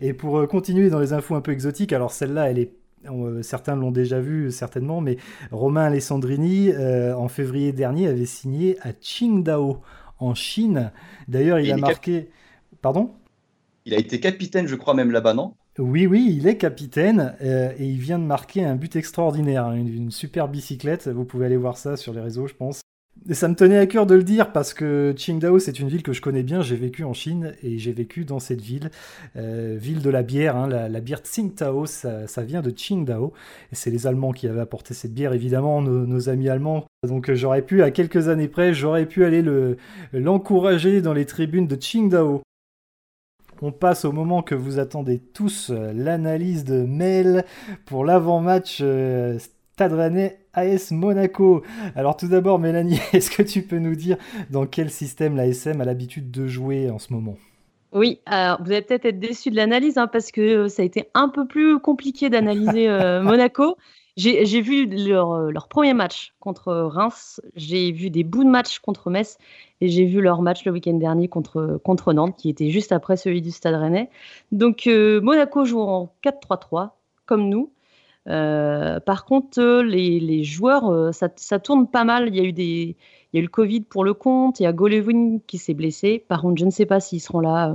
[0.00, 2.72] Et pour euh, continuer dans les infos un peu exotiques, alors celle-là, elle est
[3.10, 5.16] euh, certains l'ont déjà vu certainement, mais
[5.50, 9.80] Romain Alessandrini, euh, en février dernier, avait signé à Qingdao,
[10.18, 10.92] en Chine.
[11.28, 12.30] D'ailleurs, il, a marqué...
[12.80, 13.10] Pardon?
[13.84, 15.54] Il a été capitaine, je crois, même là-bas, non?
[15.78, 20.10] Oui, oui, il est capitaine et il vient de marquer un but extraordinaire, hein, une,
[20.10, 21.08] super bicyclette.
[21.08, 22.82] Vous pouvez aller voir ça sur les réseaux, je pense.
[23.28, 26.02] Et ça me tenait à cœur de le dire parce que Qingdao, c'est une ville
[26.02, 26.60] que je connais bien.
[26.60, 28.90] J'ai vécu en Chine et j'ai vécu dans cette ville,
[29.36, 30.56] euh, ville de la bière.
[30.56, 33.32] Hein, la, bière Tsingtao, ça, ça, vient de Qingdao.
[33.70, 36.84] Et c'est les Allemands qui avaient apporté cette bière, évidemment, nos, amis allemands.
[37.06, 39.44] Donc euh, j'aurais pu, à quelques années près, j'aurais pu aller
[40.12, 42.42] l'encourager dans les tribunes de Qingdao.
[43.62, 47.44] On passe au moment que vous attendez tous, euh, l'analyse de Mel
[47.86, 48.82] pour l'avant-match
[49.38, 51.62] Stade Rennais AS Monaco.
[51.96, 54.16] Alors tout d'abord, Mélanie, est-ce que tu peux nous dire
[54.50, 57.36] dans quel système l'ASM a l'habitude de jouer en ce moment?
[57.92, 60.84] Oui, alors vous allez peut-être être déçu de l'analyse hein, parce que euh, ça a
[60.84, 63.76] été un peu plus compliqué d'analyser euh, Monaco.
[64.16, 68.78] J'ai vu leur, euh, leur, premier match contre Reims, j'ai vu des bouts de match
[68.80, 69.38] contre Metz
[69.80, 73.16] et j'ai vu leur match le week-end dernier contre, contre Nantes qui était juste après
[73.16, 74.10] celui du Stade Rennais.
[74.52, 76.90] Donc Monaco joue en 4-3-3
[77.24, 77.70] comme nous.
[78.28, 82.28] Euh, par contre, euh, les, joueurs, euh, ça, tourne pas mal.
[82.28, 82.96] Il y a eu des,
[83.32, 84.60] il y a eu le Covid pour le compte.
[84.60, 86.24] Il y a Golevin qui s'est blessé.
[86.28, 87.74] Par contre, je ne sais pas s'ils seront là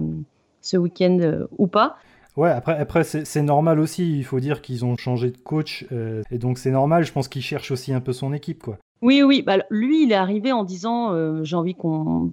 [0.61, 1.97] ce week-end ou pas.
[2.37, 4.17] Ouais, après, après c'est normal aussi.
[4.17, 5.85] Il faut dire qu'ils ont changé de coach.
[6.31, 7.03] et donc, c'est normal.
[7.03, 8.63] Je pense qu'il cherche aussi un peu son équipe.
[8.63, 8.77] quoi.
[9.01, 9.41] Oui, oui.
[9.41, 12.31] Bah, lui, il est arrivé en disant J'ai envie qu'on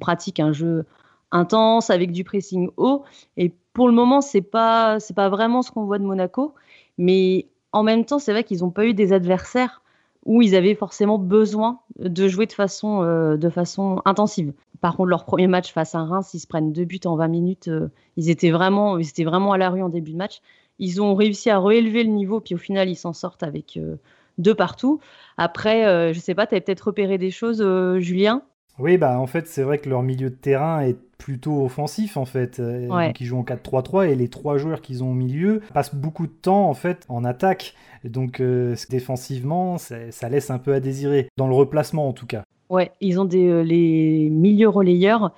[0.00, 0.86] pratique un jeu
[1.32, 3.04] intense avec du pressing haut.
[3.36, 6.54] Et pour le moment, c'est pas, pas vraiment ce qu'on voit de Monaco.
[6.98, 9.81] Mais en même temps, c'est vrai qu'ils n'ont pas eu des adversaires
[10.24, 14.52] où ils avaient forcément besoin de jouer de façon, euh, de façon intensive.
[14.80, 17.28] Par contre, leur premier match face à Reims, ils se prennent deux buts en 20
[17.28, 17.68] minutes.
[17.68, 20.40] Euh, ils, étaient vraiment, ils étaient vraiment à la rue en début de match.
[20.78, 23.96] Ils ont réussi à réélever le niveau, puis au final, ils s'en sortent avec euh,
[24.38, 25.00] deux partout.
[25.36, 27.62] Après, je ne sais pas, tu avais peut-être repéré des choses,
[27.98, 28.42] Julien?
[28.82, 32.24] Oui, bah en fait, c'est vrai que leur milieu de terrain est plutôt offensif en
[32.24, 32.58] fait.
[32.58, 36.26] Euh, ils jouent en 4-3-3 et les trois joueurs qu'ils ont au milieu passent beaucoup
[36.26, 37.74] de temps en fait en attaque.
[38.02, 42.42] Donc euh, défensivement, ça laisse un peu à désirer dans le replacement en tout cas.
[42.70, 45.32] Ouais, ils ont des, euh, les milieux relayeurs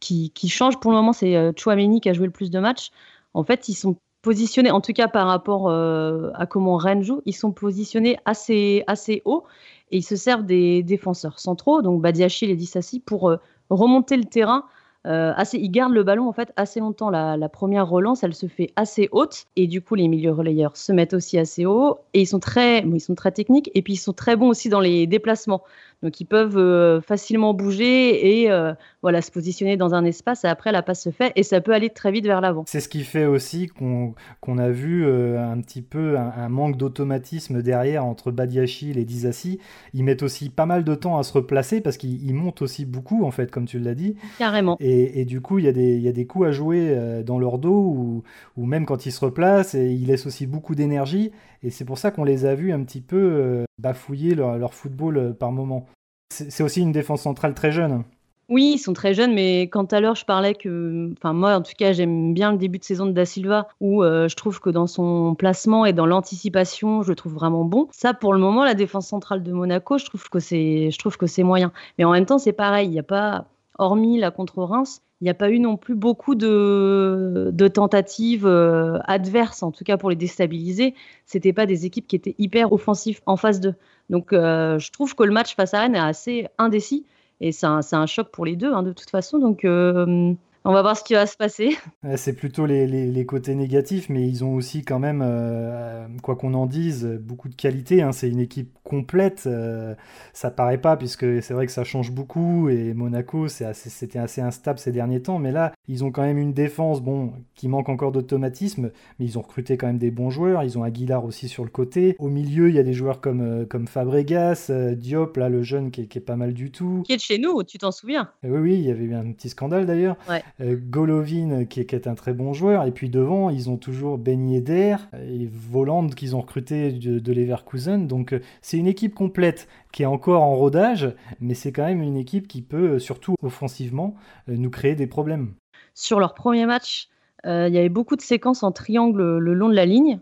[0.00, 0.80] qui, qui, changent.
[0.80, 2.90] Pour le moment, c'est Chouameni qui a joué le plus de matchs.
[3.34, 7.36] En fait, ils sont positionnés, en tout cas par rapport à comment Rennes joue, ils
[7.36, 9.44] sont positionnés assez, assez haut
[9.90, 13.36] et ils se servent des défenseurs centraux, donc Badiachil et Dissassi, pour euh,
[13.70, 14.64] remonter le terrain.
[15.06, 17.08] Euh, assez, ils gardent le ballon en fait assez longtemps.
[17.08, 20.92] La, première relance, elle se fait assez haute et du coup les milieux relayeurs se
[20.92, 23.98] mettent aussi assez haut et ils sont très, ils sont très techniques et puis ils
[23.98, 25.62] sont très bons aussi dans les déplacements.
[26.02, 30.46] Donc ils peuvent euh, facilement bouger et euh, voilà se positionner dans un espace et
[30.46, 32.62] après la passe se fait et ça peut aller très vite vers l'avant.
[32.68, 37.62] C'est ce qui fait aussi qu'on a vu euh, un petit peu un, manque d'automatisme
[37.62, 39.58] derrière entre Badiachil et Dizassi.
[39.92, 43.24] Ils mettent aussi pas mal de temps à se replacer parce qu'ils montent aussi beaucoup
[43.24, 44.14] en fait comme tu l'as dit.
[44.38, 44.76] Carrément.
[44.78, 47.58] Et, du coup il y, a des, y a des coups à jouer dans leur
[47.58, 48.22] dos ou,
[48.56, 51.98] ou même quand ils se replacent et ils laissent aussi beaucoup d'énergie et c'est pour
[51.98, 55.86] ça qu'on les a vus un petit peu bafouiller leur, football par moment.
[56.30, 58.04] C'est aussi une défense centrale très jeune.
[58.50, 61.60] Oui, ils sont très jeunes, mais quand à l'heure je parlais que, enfin moi en
[61.60, 64.58] tout cas j'aime bien le début de saison de Da Silva, où euh, je trouve
[64.58, 67.88] que dans son placement et dans l'anticipation, je le trouve vraiment bon.
[67.90, 71.18] Ça, pour le moment, la défense centrale de Monaco, je trouve que c'est, je trouve
[71.18, 71.72] que c'est moyen.
[71.98, 73.44] Mais en même temps, c'est pareil, il n'y a pas,
[73.78, 78.98] hormis la contre Reims, il n'y a pas eu non plus beaucoup de, tentatives euh,
[79.04, 80.94] adverses, en tout cas pour les déstabiliser.
[81.26, 83.74] C'était pas des équipes qui étaient hyper offensives en phase 2.
[84.10, 87.04] Donc euh, je trouve que le match face à Rennes est assez indécis
[87.40, 89.38] et c'est un, choc pour les deux hein, de toute façon.
[89.38, 91.76] Donc euh, on va voir ce qui va se passer.
[92.16, 96.66] C'est plutôt les, côtés négatifs, mais ils ont aussi quand même, euh, quoi qu'on en
[96.66, 98.02] dise, beaucoup de qualité.
[98.02, 98.12] Hein.
[98.12, 99.44] C'est une équipe complète.
[99.46, 99.94] Euh,
[100.32, 102.68] ça paraît pas, puisque c'est vrai que ça change beaucoup.
[102.68, 105.38] Et Monaco, c'était assez, assez instable ces derniers temps.
[105.38, 109.38] Mais là, Ils ont quand même une défense, bon, qui manque encore d'automatisme, mais ils
[109.38, 110.62] ont recruté quand même des bons joueurs.
[110.62, 112.14] Ils ont Aguilar aussi sur le côté.
[112.18, 115.62] Au milieu, il y a des joueurs comme, euh, comme Fabregas, euh, Diop, là, le
[115.62, 117.02] jeune qui est, pas mal du tout.
[117.06, 118.30] Qui est de chez nous, tu t'en souviens?
[118.42, 120.16] Oui, oui, il y avait eu un petit scandale d'ailleurs.
[120.60, 122.84] Golovin, qui est, un très bon joueur.
[122.86, 127.32] Et puis devant, ils ont toujours Ben Yedder et Voland qu'ils ont recruté de, de
[127.32, 128.06] Leverkusen.
[128.06, 132.16] Donc c'est une équipe complète qui est encore en rodage, mais c'est quand même une
[132.16, 134.14] équipe qui peut, surtout offensivement,
[134.48, 135.54] euh, nous créer des problèmes.
[136.00, 137.08] Sur leur premier match,
[137.46, 140.20] euh, il y avait beaucoup de séquences en triangle le long de la ligne.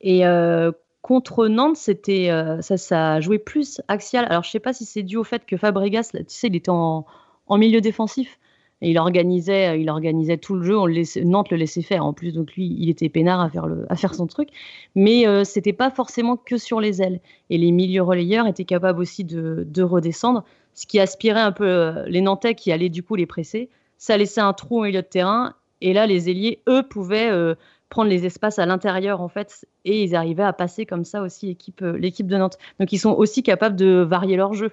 [0.00, 2.28] Et euh, contre Nantes, c'était
[2.60, 4.26] ça, ça jouait plus axial.
[4.28, 6.70] Alors je sais pas si c'est dû au fait que Fabregas, tu sais, il était
[6.70, 7.06] en
[7.50, 8.38] milieu défensif
[8.82, 10.76] il organisait, il organisait tout le jeu.
[10.76, 12.04] On le Nantes le laissait faire.
[12.04, 14.48] En plus, donc lui, il était peinard à faire, son truc.
[14.94, 17.20] Mais euh, c'était pas forcément que sur les ailes.
[17.48, 22.04] Et les milieux relayeurs étaient capables aussi de, redescendre, ce qui aspirait un peu euh,
[22.08, 23.68] les Nantais qui allaient du coup les presser.
[24.02, 25.54] Ça laissait un trou au milieu de terrain.
[25.80, 27.54] Et là, les ailiers, eux, pouvaient euh,
[27.88, 31.46] prendre les espaces à l'intérieur en fait, et ils arrivaient à passer comme ça aussi
[31.46, 32.58] l'équipe, l'équipe de Nantes.
[32.80, 34.72] Donc ils sont aussi capables de varier leur jeu.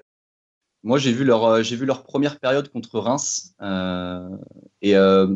[0.84, 3.54] Moi, j'ai vu leur, euh, j'ai vu leur première période contre Reims.
[3.62, 4.30] Euh,
[4.82, 5.28] et euh,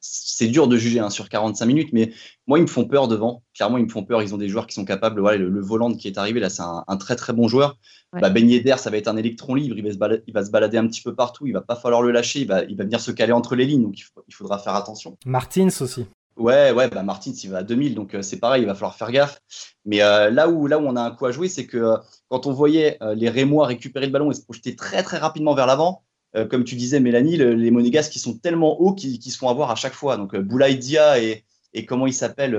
[0.00, 2.12] c'est dur de juger hein, sur 45 minutes, mais
[2.48, 3.44] moi, ils me font peur devant.
[3.54, 4.22] Clairement, ils me font peur.
[4.22, 5.20] Ils ont des joueurs qui sont capables.
[5.20, 7.78] Voilà, le, volant qui est arrivé là, c'est un, très très bon joueur.
[8.12, 8.20] Ouais.
[8.20, 9.76] Bah, d'air, ça va être un électron libre.
[9.78, 11.46] Il va, se balader, il va se balader un petit peu partout.
[11.46, 12.40] Il va pas falloir le lâcher.
[12.40, 13.84] Il va, il va venir se caler entre les lignes.
[13.84, 15.16] Donc, il, faudra faire attention.
[15.24, 16.06] Martins aussi.
[16.38, 19.10] Ouais, ouais, bah Martins, il va à 2000, donc c'est pareil, il va falloir faire
[19.10, 19.40] gaffe.
[19.84, 21.98] Mais là, où, là où on a un coup à jouer, c'est que
[22.28, 25.54] quand on voyait euh, les Rémois récupérer le ballon et se projeter très très rapidement
[25.54, 26.02] vers l'avant,
[26.36, 29.70] euh, comme tu disais, Mélanie, les Monégasques qui sont tellement hauts qu'ils se font avoir
[29.70, 30.16] à chaque fois.
[30.16, 32.54] Donc euh, Boulaïdia et, et comment il s'appelle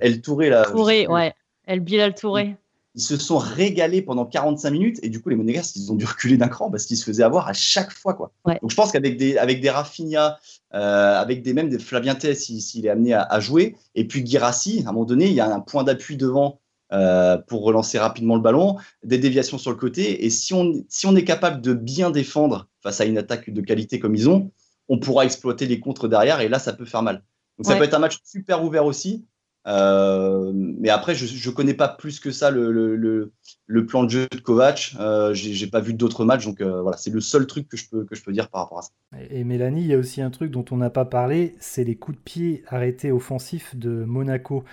[0.00, 0.64] El Touré là.
[0.64, 1.34] Touré, ouais.
[1.66, 2.56] El Bilal Touré.
[2.94, 6.04] Ils, se sont régalés pendant 45 minutes et du coup les Monégasques ils ont dû
[6.04, 8.32] reculer d'un cran parce qu'ils se faisaient avoir à chaque fois quoi.
[8.46, 10.38] Donc je pense qu'avec des avec des Rafinha,
[10.70, 14.90] avec des même des Flavien s'il est amené à, à, jouer et puis Girassi, à
[14.90, 16.60] un moment donné il y a un point d'appui devant
[16.92, 20.24] euh, pour relancer rapidement le ballon, des déviations sur le côté.
[20.24, 23.60] Et si on, si on est capable de bien défendre face à une attaque de
[23.60, 24.50] qualité comme ils ont,
[24.88, 27.22] on pourra exploiter les contres derrière et là, ça peut faire mal.
[27.58, 29.24] Donc ça peut être un match super ouvert aussi.
[29.66, 33.32] Euh, mais après, je ne connais pas plus que ça le, le,
[33.66, 34.94] le, plan de jeu de Kovac.
[34.98, 37.88] Euh, j'ai pas vu d'autres matchs, donc euh, voilà, c'est le seul truc que je,
[37.88, 38.90] peux, que je peux dire par rapport à ça.
[39.30, 41.96] Et Mélanie, il y a aussi un truc dont on n'a pas parlé, c'est les
[41.96, 44.64] coups de pied arrêtés offensifs de Monaco.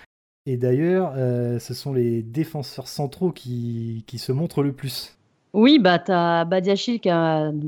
[0.46, 5.18] Et d'ailleurs, euh, ce sont les défenseurs centraux qui, qui, se montrent le plus.
[5.52, 7.10] Oui, bah, tu as Badiachil qui,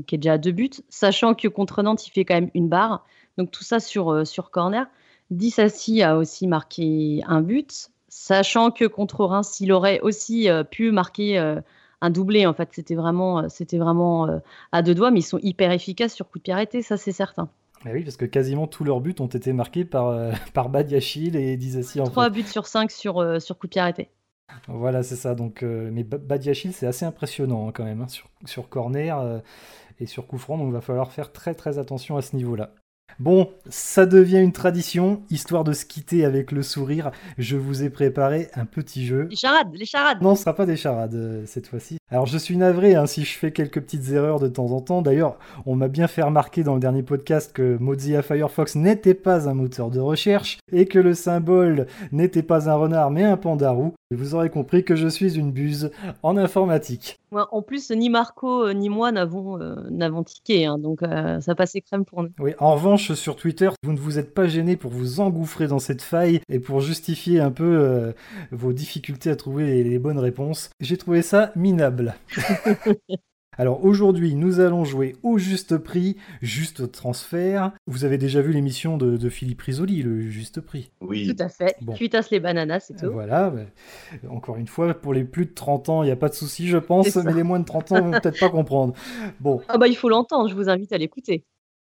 [0.07, 2.69] qui, est déjà à deux buts, sachant que contre Nantes, il fait quand même une
[2.69, 3.05] barre.
[3.37, 4.87] Donc tout ça sur, euh, sur corner.
[5.31, 10.91] Dissassi a aussi marqué un but, sachant que contre Reims, il aurait aussi euh, pu
[10.91, 11.37] marquer
[12.01, 12.45] un doublé.
[12.45, 14.41] En fait, c'était vraiment, c'était vraiment
[14.71, 17.11] à deux doigts, mais ils sont hyper efficaces sur coup de pied arrêté, ça c'est
[17.11, 17.49] certain.
[17.85, 21.35] Eh oui, parce que quasiment tous leurs buts ont été marqués par, euh, par Badiachil
[21.35, 21.99] et Dizassi.
[22.03, 24.09] 3 buts sur 5 sur, euh, sur coup de pied arrêté.
[24.67, 25.33] Voilà, c'est ça.
[25.33, 29.41] Donc, euh, mais Badiachil, c'est assez impressionnant hein, quand même, hein, sur, sur corner
[29.99, 30.57] et sur coup franc.
[30.57, 32.73] Donc, il va falloir faire très très attention à ce niveau-là.
[33.19, 37.11] Bon, ça devient une tradition, histoire de se quitter avec le sourire.
[37.37, 39.27] Je vous ai préparé un petit jeu.
[39.29, 40.21] Les charades, les charades.
[40.21, 42.00] Non, ce sera pas des charades cette fois-ci.
[42.13, 45.01] Alors je suis navré hein, si je fais quelques petites erreurs de temps en temps.
[45.01, 49.47] D'ailleurs, on m'a bien fait remarquer dans le dernier podcast que Mozilla Firefox n'était pas
[49.47, 53.93] un moteur de recherche et que le symbole n'était pas un renard mais un pandarou.
[54.13, 55.89] Vous aurez compris que je suis une buse
[56.21, 57.17] en informatique.
[57.31, 61.79] en plus, ni Marco euh, ni moi n'avons euh, tiqué, hein, donc euh, ça passait
[61.79, 62.31] crème pour nous.
[62.37, 65.79] Oui, en revanche, sur Twitter, vous ne vous êtes pas gêné pour vous engouffrer dans
[65.79, 68.13] cette faille et pour justifier un peu
[68.51, 70.71] vos difficultés à trouver les bonnes réponses.
[70.81, 72.00] J'ai trouvé ça minable.
[73.57, 77.73] Alors aujourd'hui, nous allons jouer au juste prix, juste transfert.
[77.85, 81.27] Vous avez déjà vu l'émission de, Philippe Risoli, le juste prix Oui.
[81.27, 81.75] Tout à fait.
[81.81, 81.93] Bon.
[82.31, 83.11] les bananas, c'est tout.
[83.11, 83.53] Voilà.
[84.29, 86.67] encore une fois, pour les plus de 30 ans, il n'y a pas de souci,
[86.67, 88.93] je pense, mais les moins de 30 ans vont peut-être pas comprendre.
[89.41, 89.61] Bon.
[89.67, 91.45] Ah bah il faut l'entendre, je vous invite à l'écouter.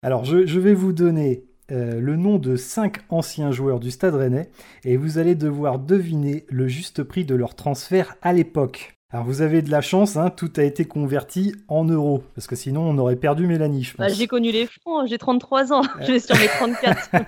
[0.03, 4.51] Alors je, vais vous donner euh, le nom de 5 anciens joueurs du Stade Rennais
[4.83, 8.95] et vous allez devoir deviner le juste prix de leur transfert à l'époque.
[9.15, 12.57] Alors vous avez de la chance, hein, tout a été converti en euros, parce que
[12.57, 16.11] sinon on aurait perdu Mélanie, je bah, j'ai connu les francs, j'ai 33 ans, je
[16.11, 17.11] vais sur mes 34.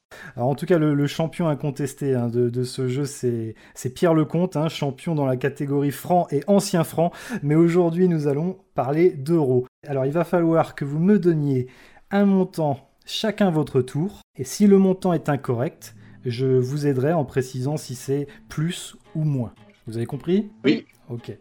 [0.34, 3.54] Alors en tout cas, le, champion incontesté hein, de, ce jeu, c'est
[3.94, 7.12] Pierre Lecomte, hein, champion dans la catégorie francs et ancien francs.
[7.42, 9.66] Mais aujourd'hui, nous allons parler d'euros.
[9.86, 11.66] Alors il va falloir que vous me donniez
[12.10, 14.22] un montant chacun votre tour.
[14.38, 15.94] Et si le montant est incorrect,
[16.24, 19.52] je vous aiderai en précisant si c'est plus ou moins.
[19.86, 20.50] Vous avez compris?
[20.64, 20.86] Oui.
[21.10, 21.36] Ok.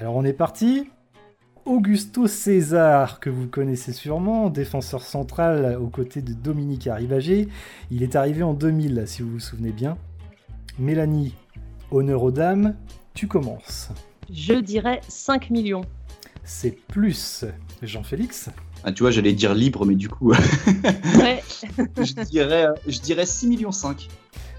[0.00, 0.88] Alors on est parti.
[1.66, 7.48] Augusto César, que vous connaissez sûrement, défenseur central aux côtés de Dominique Arribagé.
[7.90, 9.98] Il est arrivé en 2000, si vous vous souvenez bien.
[10.78, 11.34] Mélanie,
[11.90, 12.76] honneur aux dames,
[13.14, 13.90] tu commences.
[14.32, 15.84] Je dirais 5 millions.
[16.44, 17.44] C'est plus.
[17.82, 18.48] Jean-Félix
[18.84, 20.32] ah, Tu vois, j'allais dire libre, mais du coup.
[21.18, 21.42] ouais.
[21.76, 24.08] je, dirais, je dirais 6 millions 5.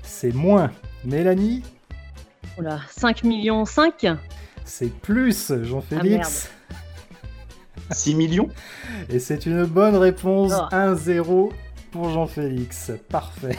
[0.04, 0.72] C'est moins.
[1.06, 1.64] Mélanie
[2.58, 4.08] Oula, 5 millions 5
[4.66, 6.50] C'est plus, Jean-Félix.
[7.92, 8.50] 6 ah, millions
[9.10, 10.52] Et c'est une bonne réponse.
[10.52, 11.52] 1-0
[11.92, 12.92] pour Jean-Félix.
[13.10, 13.58] Parfait.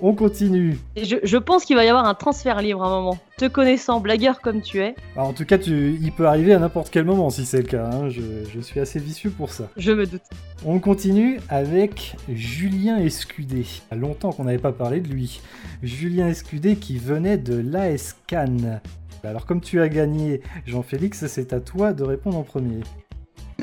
[0.00, 0.78] On continue.
[0.96, 3.18] je, pense qu'il va y avoir un transfert libre à un moment.
[3.36, 4.94] Te connaissant, blagueur comme tu es.
[5.16, 7.64] Bah, en tout cas, tu, il peut arriver à n'importe quel moment si c'est le
[7.64, 7.90] cas.
[7.92, 8.08] Hein.
[8.08, 9.68] Je, suis assez vicieux pour ça.
[9.76, 10.22] Je me doute.
[10.64, 13.66] On continue avec Julien Escudé.
[13.90, 15.40] Longtemps qu'on n'avait pas parlé de lui.
[15.82, 18.80] Julien Escudé qui venait de l'AS Cannes.
[19.24, 22.80] Alors comme tu as gagné, Jean-Félix, c'est à toi de répondre en premier.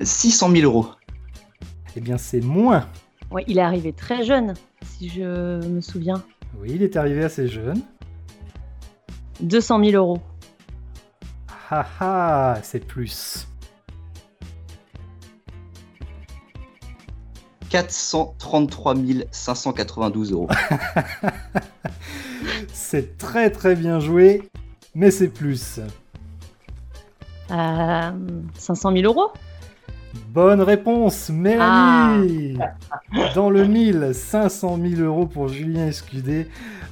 [0.02, 0.88] 600 000 euros.
[1.96, 2.88] Eh bien c'est moins.
[3.32, 4.54] Ouais, il est arrivé très jeune
[4.84, 6.24] si je me souviens.
[6.60, 7.82] Oui, il est arrivé assez jeune.
[9.42, 10.20] 200 000 euros.
[11.70, 13.48] Ah ah, c'est plus.
[17.70, 18.96] 433
[19.32, 20.48] 592 euros.
[22.74, 24.50] c'est très très bien joué,
[24.94, 25.80] mais c'est plus.
[27.52, 28.12] Euh,
[28.58, 29.32] 500 000 euros?
[30.30, 33.30] Bonne réponse, Mélanie ah.
[33.34, 36.48] Dans le 1000, 500 000 euros pour Julien Escudé.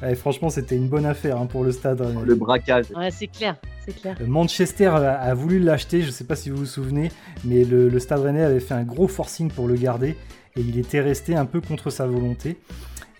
[0.05, 2.03] Eh, franchement, c'était une bonne affaire hein, pour le stade.
[2.25, 2.85] Le braquage.
[2.95, 3.55] Ouais, c'est clair,
[3.85, 4.17] c'est clair.
[4.25, 7.11] Manchester a, voulu l'acheter, je ne sais pas si vous vous souvenez,
[7.45, 10.17] mais le, stade rennais avait fait un gros forcing pour le garder
[10.55, 12.57] et il était resté un peu contre sa volonté.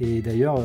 [0.04, 0.58] Et d'ailleurs,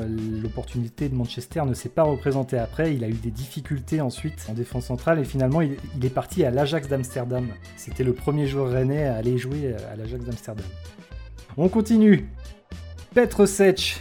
[0.42, 2.92] l'opportunité de Manchester ne s'est pas représentée après.
[2.92, 6.50] Il a eu des difficultés ensuite en défense centrale et finalement, il, est parti à
[6.50, 7.46] l'Ajax d'Amsterdam.
[7.76, 10.66] C'était le premier joueur rennais à aller jouer à l'Ajax d'Amsterdam.
[11.56, 12.28] On continue.
[13.14, 14.00] Petr Sech.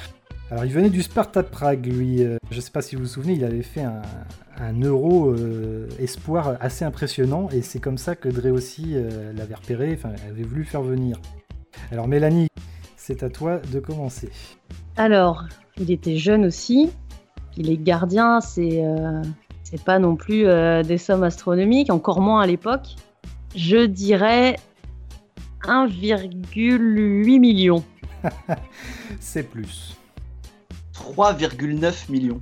[0.49, 2.23] Alors, il venait du Sparta de Prague, lui.
[2.23, 5.87] Euh, je ne sais pas si vous vous souvenez, il avait fait un, euro euh,
[5.99, 10.43] espoir assez impressionnant et c'est comme ça que Dre aussi euh, l'avait repéré, enfin, avait
[10.43, 11.21] voulu faire venir.
[11.91, 12.47] Alors, Mélanie,
[12.95, 14.29] c'est à toi de commencer.
[14.97, 15.45] Alors,
[15.79, 16.89] il était jeune aussi.
[17.55, 19.21] Il est gardien, c'est euh,
[19.63, 22.95] c'est pas non plus euh, des sommes astronomiques, encore moins à l'époque.
[23.55, 24.57] Je dirais
[25.63, 27.83] 1,8 million.
[29.19, 29.95] c'est plus.
[30.95, 32.41] 3,9 millions.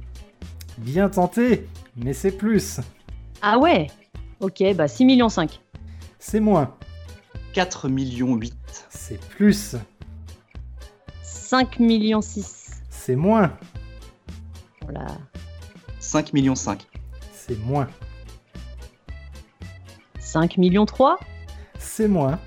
[0.77, 2.79] Bien tenté, mais c'est plus.
[3.41, 3.87] Ah ouais?
[4.39, 5.59] Ok, bah 6 millions 5.
[6.19, 6.73] C'est moins.
[7.53, 8.53] 4 millions 8.
[8.89, 9.75] C'est plus.
[11.45, 12.81] 5 millions 6.
[12.89, 13.55] C'est moins.
[14.81, 15.05] Voilà.
[15.99, 16.87] 5 millions 5.
[17.33, 17.87] C'est moins.
[20.17, 21.19] 5 millions 3.
[21.77, 22.39] C'est moins.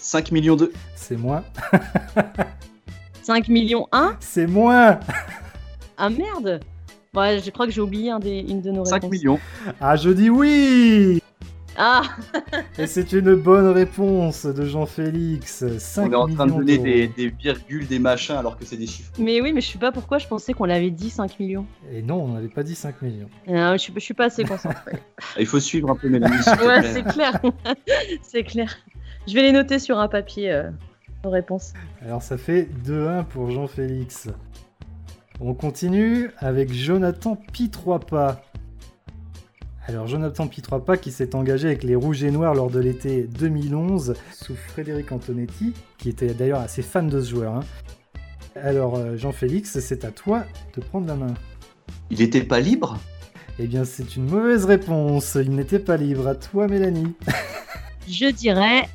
[0.00, 0.72] 5 millions 2.
[0.96, 1.44] C'est moins.
[3.22, 4.16] 5 millions 1.
[4.18, 4.98] C'est moins.
[5.96, 6.58] Ah merde.
[7.14, 9.38] Ouais, je crois que j'ai oublié un des, une de nos 5 millions.
[9.80, 11.22] Ah, je dis oui
[11.80, 12.02] ah
[12.76, 15.64] Et c'est une bonne réponse de Jean-Félix.
[15.96, 19.12] On est en train de donner des, virgules, des machins, alors que c'est des chiffres.
[19.16, 21.66] Mais oui, mais je sais pas pourquoi je pensais qu'on l'avait dit 5 millions.
[21.92, 23.28] Et non, on n'avait pas dit 5 millions.
[23.46, 24.98] Non, je, je suis pas assez concentré.
[25.38, 26.34] Il faut suivre un peu Mélanie.
[26.66, 27.40] ouais, c'est clair.
[28.22, 28.76] c'est clair.
[29.28, 30.70] Je vais les noter sur un papier, euh,
[31.22, 31.74] nos réponses.
[32.04, 34.28] Alors ça fait 2-1 pour Jean-Félix.
[35.40, 38.42] On continue avec Jonathan Pitroipa.
[39.88, 44.12] Alors Jonathan Pitropa qui s'est engagé avec les Rouges et Noirs lors de l'été 2011
[44.34, 47.54] sous Frédéric Antonetti, qui était d'ailleurs assez fan de ce joueur.
[47.54, 47.60] Hein.
[48.54, 50.44] Alors euh, Jean-Félix, c'est à toi
[50.76, 51.32] de prendre la main.
[52.10, 52.98] Il n'était pas libre?
[53.58, 56.28] Eh bien c'est une mauvaise réponse, il n'était pas libre.
[56.28, 57.14] À toi Mélanie.
[58.06, 58.86] Je dirais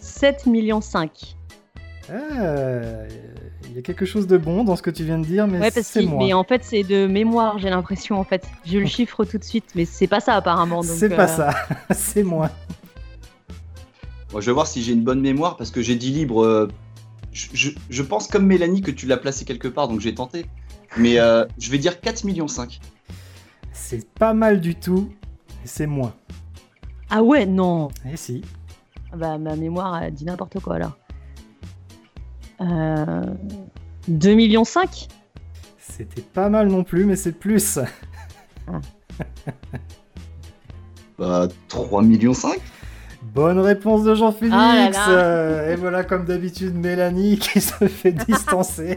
[0.00, 1.36] 7 millions 5.
[2.10, 2.14] Ah,
[3.76, 6.06] y a quelque chose de bon dans ce que tu viens de dire, mais c'est
[6.06, 6.24] moi.
[6.24, 8.18] Mais en fait, c'est de mémoire, j'ai l'impression.
[8.18, 10.82] En fait, je le chiffre tout de suite, mais c'est pas ça apparemment.
[10.82, 11.54] C'est pas euh, ça,
[11.94, 12.50] c'est moi.
[14.32, 16.42] Bon, je vais voir si j'ai une bonne mémoire parce que j'ai dit libre.
[16.42, 16.68] Euh,
[17.32, 20.46] je, pense comme Mélanie que tu l'as placé quelque part, donc j'ai tenté.
[20.96, 22.80] Mais euh, je vais dire 4 millions 5.
[23.72, 25.12] C'est pas mal du tout,
[25.64, 26.14] c'est moins.
[27.10, 27.88] Ah ouais, non.
[28.10, 28.42] Eh si.
[29.14, 30.96] Bah ma mémoire dit n'importe quoi là.
[32.60, 33.24] Euh,
[34.08, 35.08] 2 millions 5
[35.78, 37.78] C'était pas mal non plus, mais c'est plus.
[38.68, 38.80] Ah.
[41.18, 42.58] bah, 3 millions 5
[43.22, 48.96] Bonne réponse de Jean-Félix ah Et voilà, comme d'habitude, Mélanie qui se fait distancer.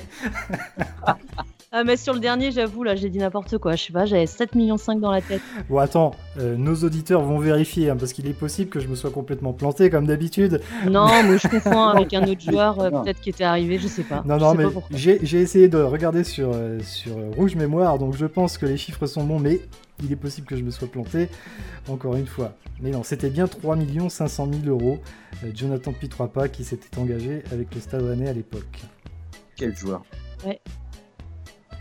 [1.72, 3.76] Ah, mais sur le dernier, j'avoue, là, j'ai dit n'importe quoi.
[3.76, 5.42] Je sais pas, j'avais 7 millions 5 dans la tête.
[5.70, 8.96] Bon, attends, euh, nos auditeurs vont vérifier, hein, parce qu'il est possible que je me
[8.96, 10.62] sois complètement planté, comme d'habitude.
[10.90, 14.04] Non, mais je confonds avec un autre joueur, euh, peut-être qui était arrivé, je sais
[14.04, 14.24] pas.
[14.26, 18.16] Non, non, sais mais j'ai j'ai essayé de regarder sur, euh, sur Rouge Mémoire, donc
[18.16, 19.62] je pense que les chiffres sont bons, mais
[20.04, 21.30] il est possible que je me sois planté,
[21.88, 22.54] encore une fois.
[22.82, 23.78] Mais non, c'était bien 3
[24.10, 25.00] 500 000 euros.
[25.44, 28.82] euh, Jonathan Pitroapa qui s'était engagé avec le Stade Rennais à l'époque.
[29.56, 30.04] Quel joueur.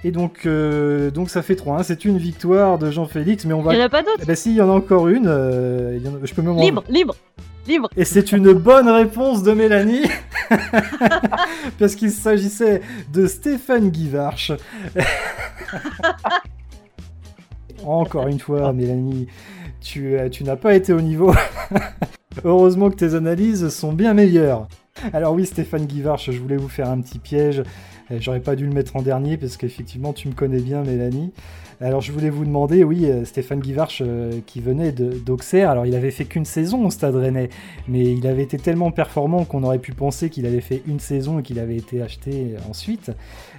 [0.05, 1.83] Et donc, euh, donc ça fait 3-1.
[1.83, 3.75] C'est une victoire de Jean-Félix, mais on va.
[3.75, 5.27] Il y en a pas d'autres ben si, il y en a encore une.
[5.27, 7.17] euh, en a- Je peux même Libre, libre,
[7.67, 7.89] libre.
[7.97, 10.03] Et c'est une bonne réponse de Mélanie,
[11.81, 12.81] parce qu'il s'agissait
[13.13, 14.53] de Stéphane Guivarch.
[17.85, 19.29] Encore une fois, Mélanie,
[19.81, 21.33] tu, euh, tu n'as pas été au niveau.
[22.45, 24.69] Heureusement que tes analyses sont bien meilleures.
[25.13, 27.63] Alors oui, Stéphane Guivarch, je voulais vous faire un petit piège.
[28.11, 31.33] Euh, J'aurais pas dû le mettre en dernier parce qu'effectivement, tu me connais bien, Mélanie.
[31.81, 35.71] Alors je voulais vous demander, oui, euh, Stéphane Guivarch euh, qui venait d'Auxerre.
[35.71, 37.51] Alors il avait fait qu'une saison au Stade Rennais,
[37.87, 41.39] mais il avait été tellement performant qu'on aurait pu penser qu'il avait fait une saison
[41.39, 43.13] et qu'il avait été acheté ensuite.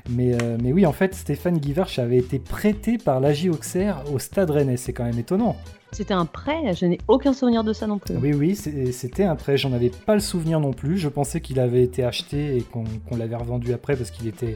[0.10, 4.50] Mais, mais oui, en fait, Stéphane Guivarch avait été prêté par l'AJ Auxerre au Stade
[4.50, 4.78] Rennais.
[4.78, 5.56] C'est quand même étonnant.
[5.92, 8.16] C'était un prêt, je n'ai aucun souvenir de ça non plus.
[8.18, 9.58] Oui, oui, c'était un prêt.
[9.58, 10.98] J'en avais pas le souvenir non plus.
[10.98, 12.86] Je pensais qu'il avait été acheté et qu'on
[13.18, 14.56] l'avait revendu après parce qu'il était,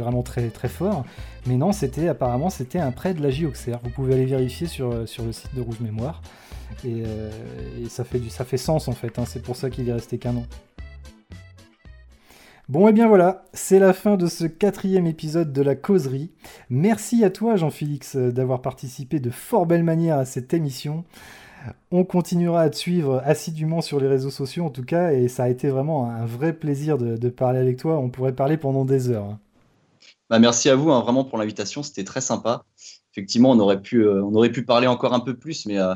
[0.00, 1.04] vraiment très, fort.
[1.46, 3.80] Mais non, c'était apparemment c'était un prêt de l'AJ Auxerre.
[3.84, 6.22] Vous pouvez aller vérifier sur, le site de Rouge Mémoire.
[6.84, 7.30] Et, euh,
[7.82, 9.18] et ça, fait du, ça fait sens en fait.
[9.18, 9.24] hein.
[9.26, 10.46] C'est pour ça qu'il est resté qu'un an.
[12.68, 16.30] Bon, et bien voilà, c'est la fin de ce quatrième épisode de la causerie.
[16.68, 21.04] Merci à toi, Jean-Félix, euh, d'avoir participé de fort belle manière à cette émission.
[21.92, 25.44] On continuera à te suivre assidûment sur les réseaux sociaux, en tout cas, et ça
[25.44, 27.98] a été vraiment un vrai plaisir de, de parler avec toi.
[27.98, 29.24] On pourrait parler pendant des heures.
[29.26, 29.40] hein.
[30.30, 32.64] Bah, merci à vous hein, vraiment pour l'invitation, c'était très sympa.
[33.12, 35.94] Effectivement, on aurait pu, euh, on aurait pu parler encore un peu plus, mais, euh,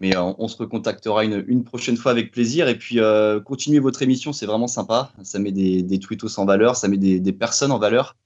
[0.00, 2.68] mais euh, on se recontactera une, une prochaine fois avec plaisir.
[2.68, 5.10] Et puis, euh, continuez votre émission, c'est vraiment sympa.
[5.22, 8.16] Ça met des, des tweetos en valeur, ça met des, des personnes en valeur.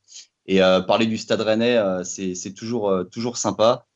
[0.46, 3.86] Et euh, parler du Stade Rennais, euh, c'est c'est toujours, euh, toujours sympa.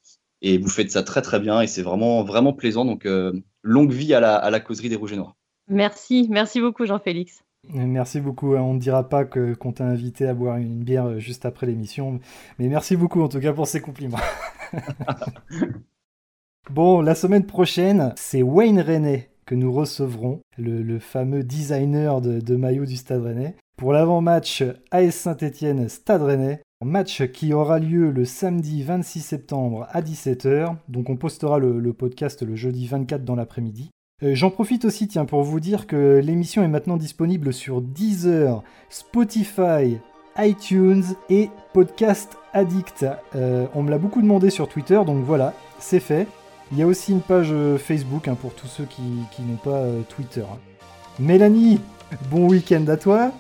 [0.43, 2.85] Et vous faites ça très très bien et c'est vraiment, vraiment plaisant.
[2.85, 5.35] Donc, euh, longue vie à la, à la causerie des Rouges et Noirs.
[5.69, 7.43] Merci, merci beaucoup Jean-Félix.
[7.69, 8.55] Merci beaucoup.
[8.55, 12.21] On ne dira pas que- qu'on t'a invité à boire une bière juste après l'émission,
[12.61, 14.21] mais merci beaucoup en tout cas pour ces compliments.
[16.77, 22.85] bon, la semaine prochaine, c'est Wayne René que nous recevrons, le, fameux designer de, maillot
[22.85, 26.61] du Stade Rennais, pour l'avant-match AS Saint-Etienne Stade Rennais.
[26.85, 30.77] Match qui aura lieu le samedi 26 septembre à 17h.
[30.91, 33.89] Donc on postera le, le podcast le jeudi 24 dans l'après-midi.
[34.23, 38.63] Euh, J'en profite aussi, tiens, pour vous dire que l'émission est maintenant disponible sur Deezer,
[38.91, 39.97] Spotify,
[40.37, 43.07] iTunes et Podcast Addict.
[43.35, 46.27] Euh, on me l'a beaucoup demandé sur Twitter, donc voilà, c'est fait.
[46.73, 49.57] Il y a aussi une page euh, Facebook hein, pour tous ceux qui, qui n'ont
[49.57, 50.45] pas euh, Twitter.
[51.21, 51.81] Mélanie,
[52.31, 53.31] bon week-end à toi.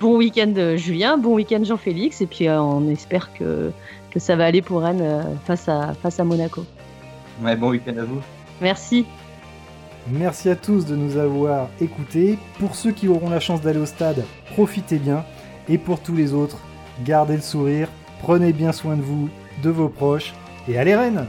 [0.00, 3.70] Bon week-end euh, Julien, bon week-end Jean-Félix, et puis euh, on espère que,
[4.10, 6.64] que ça va aller pour Rennes euh, face, à, face à Monaco.
[7.42, 8.20] Ouais, bon week-end à vous.
[8.62, 9.04] Merci.
[10.10, 12.38] Merci à tous de nous avoir écoutés.
[12.58, 14.24] Pour ceux qui auront la chance d'aller au stade,
[14.54, 15.24] profitez bien.
[15.68, 16.56] Et pour tous les autres,
[17.04, 17.88] gardez le sourire,
[18.22, 19.28] prenez bien soin de vous,
[19.62, 20.32] de vos proches,
[20.66, 21.26] et allez Rennes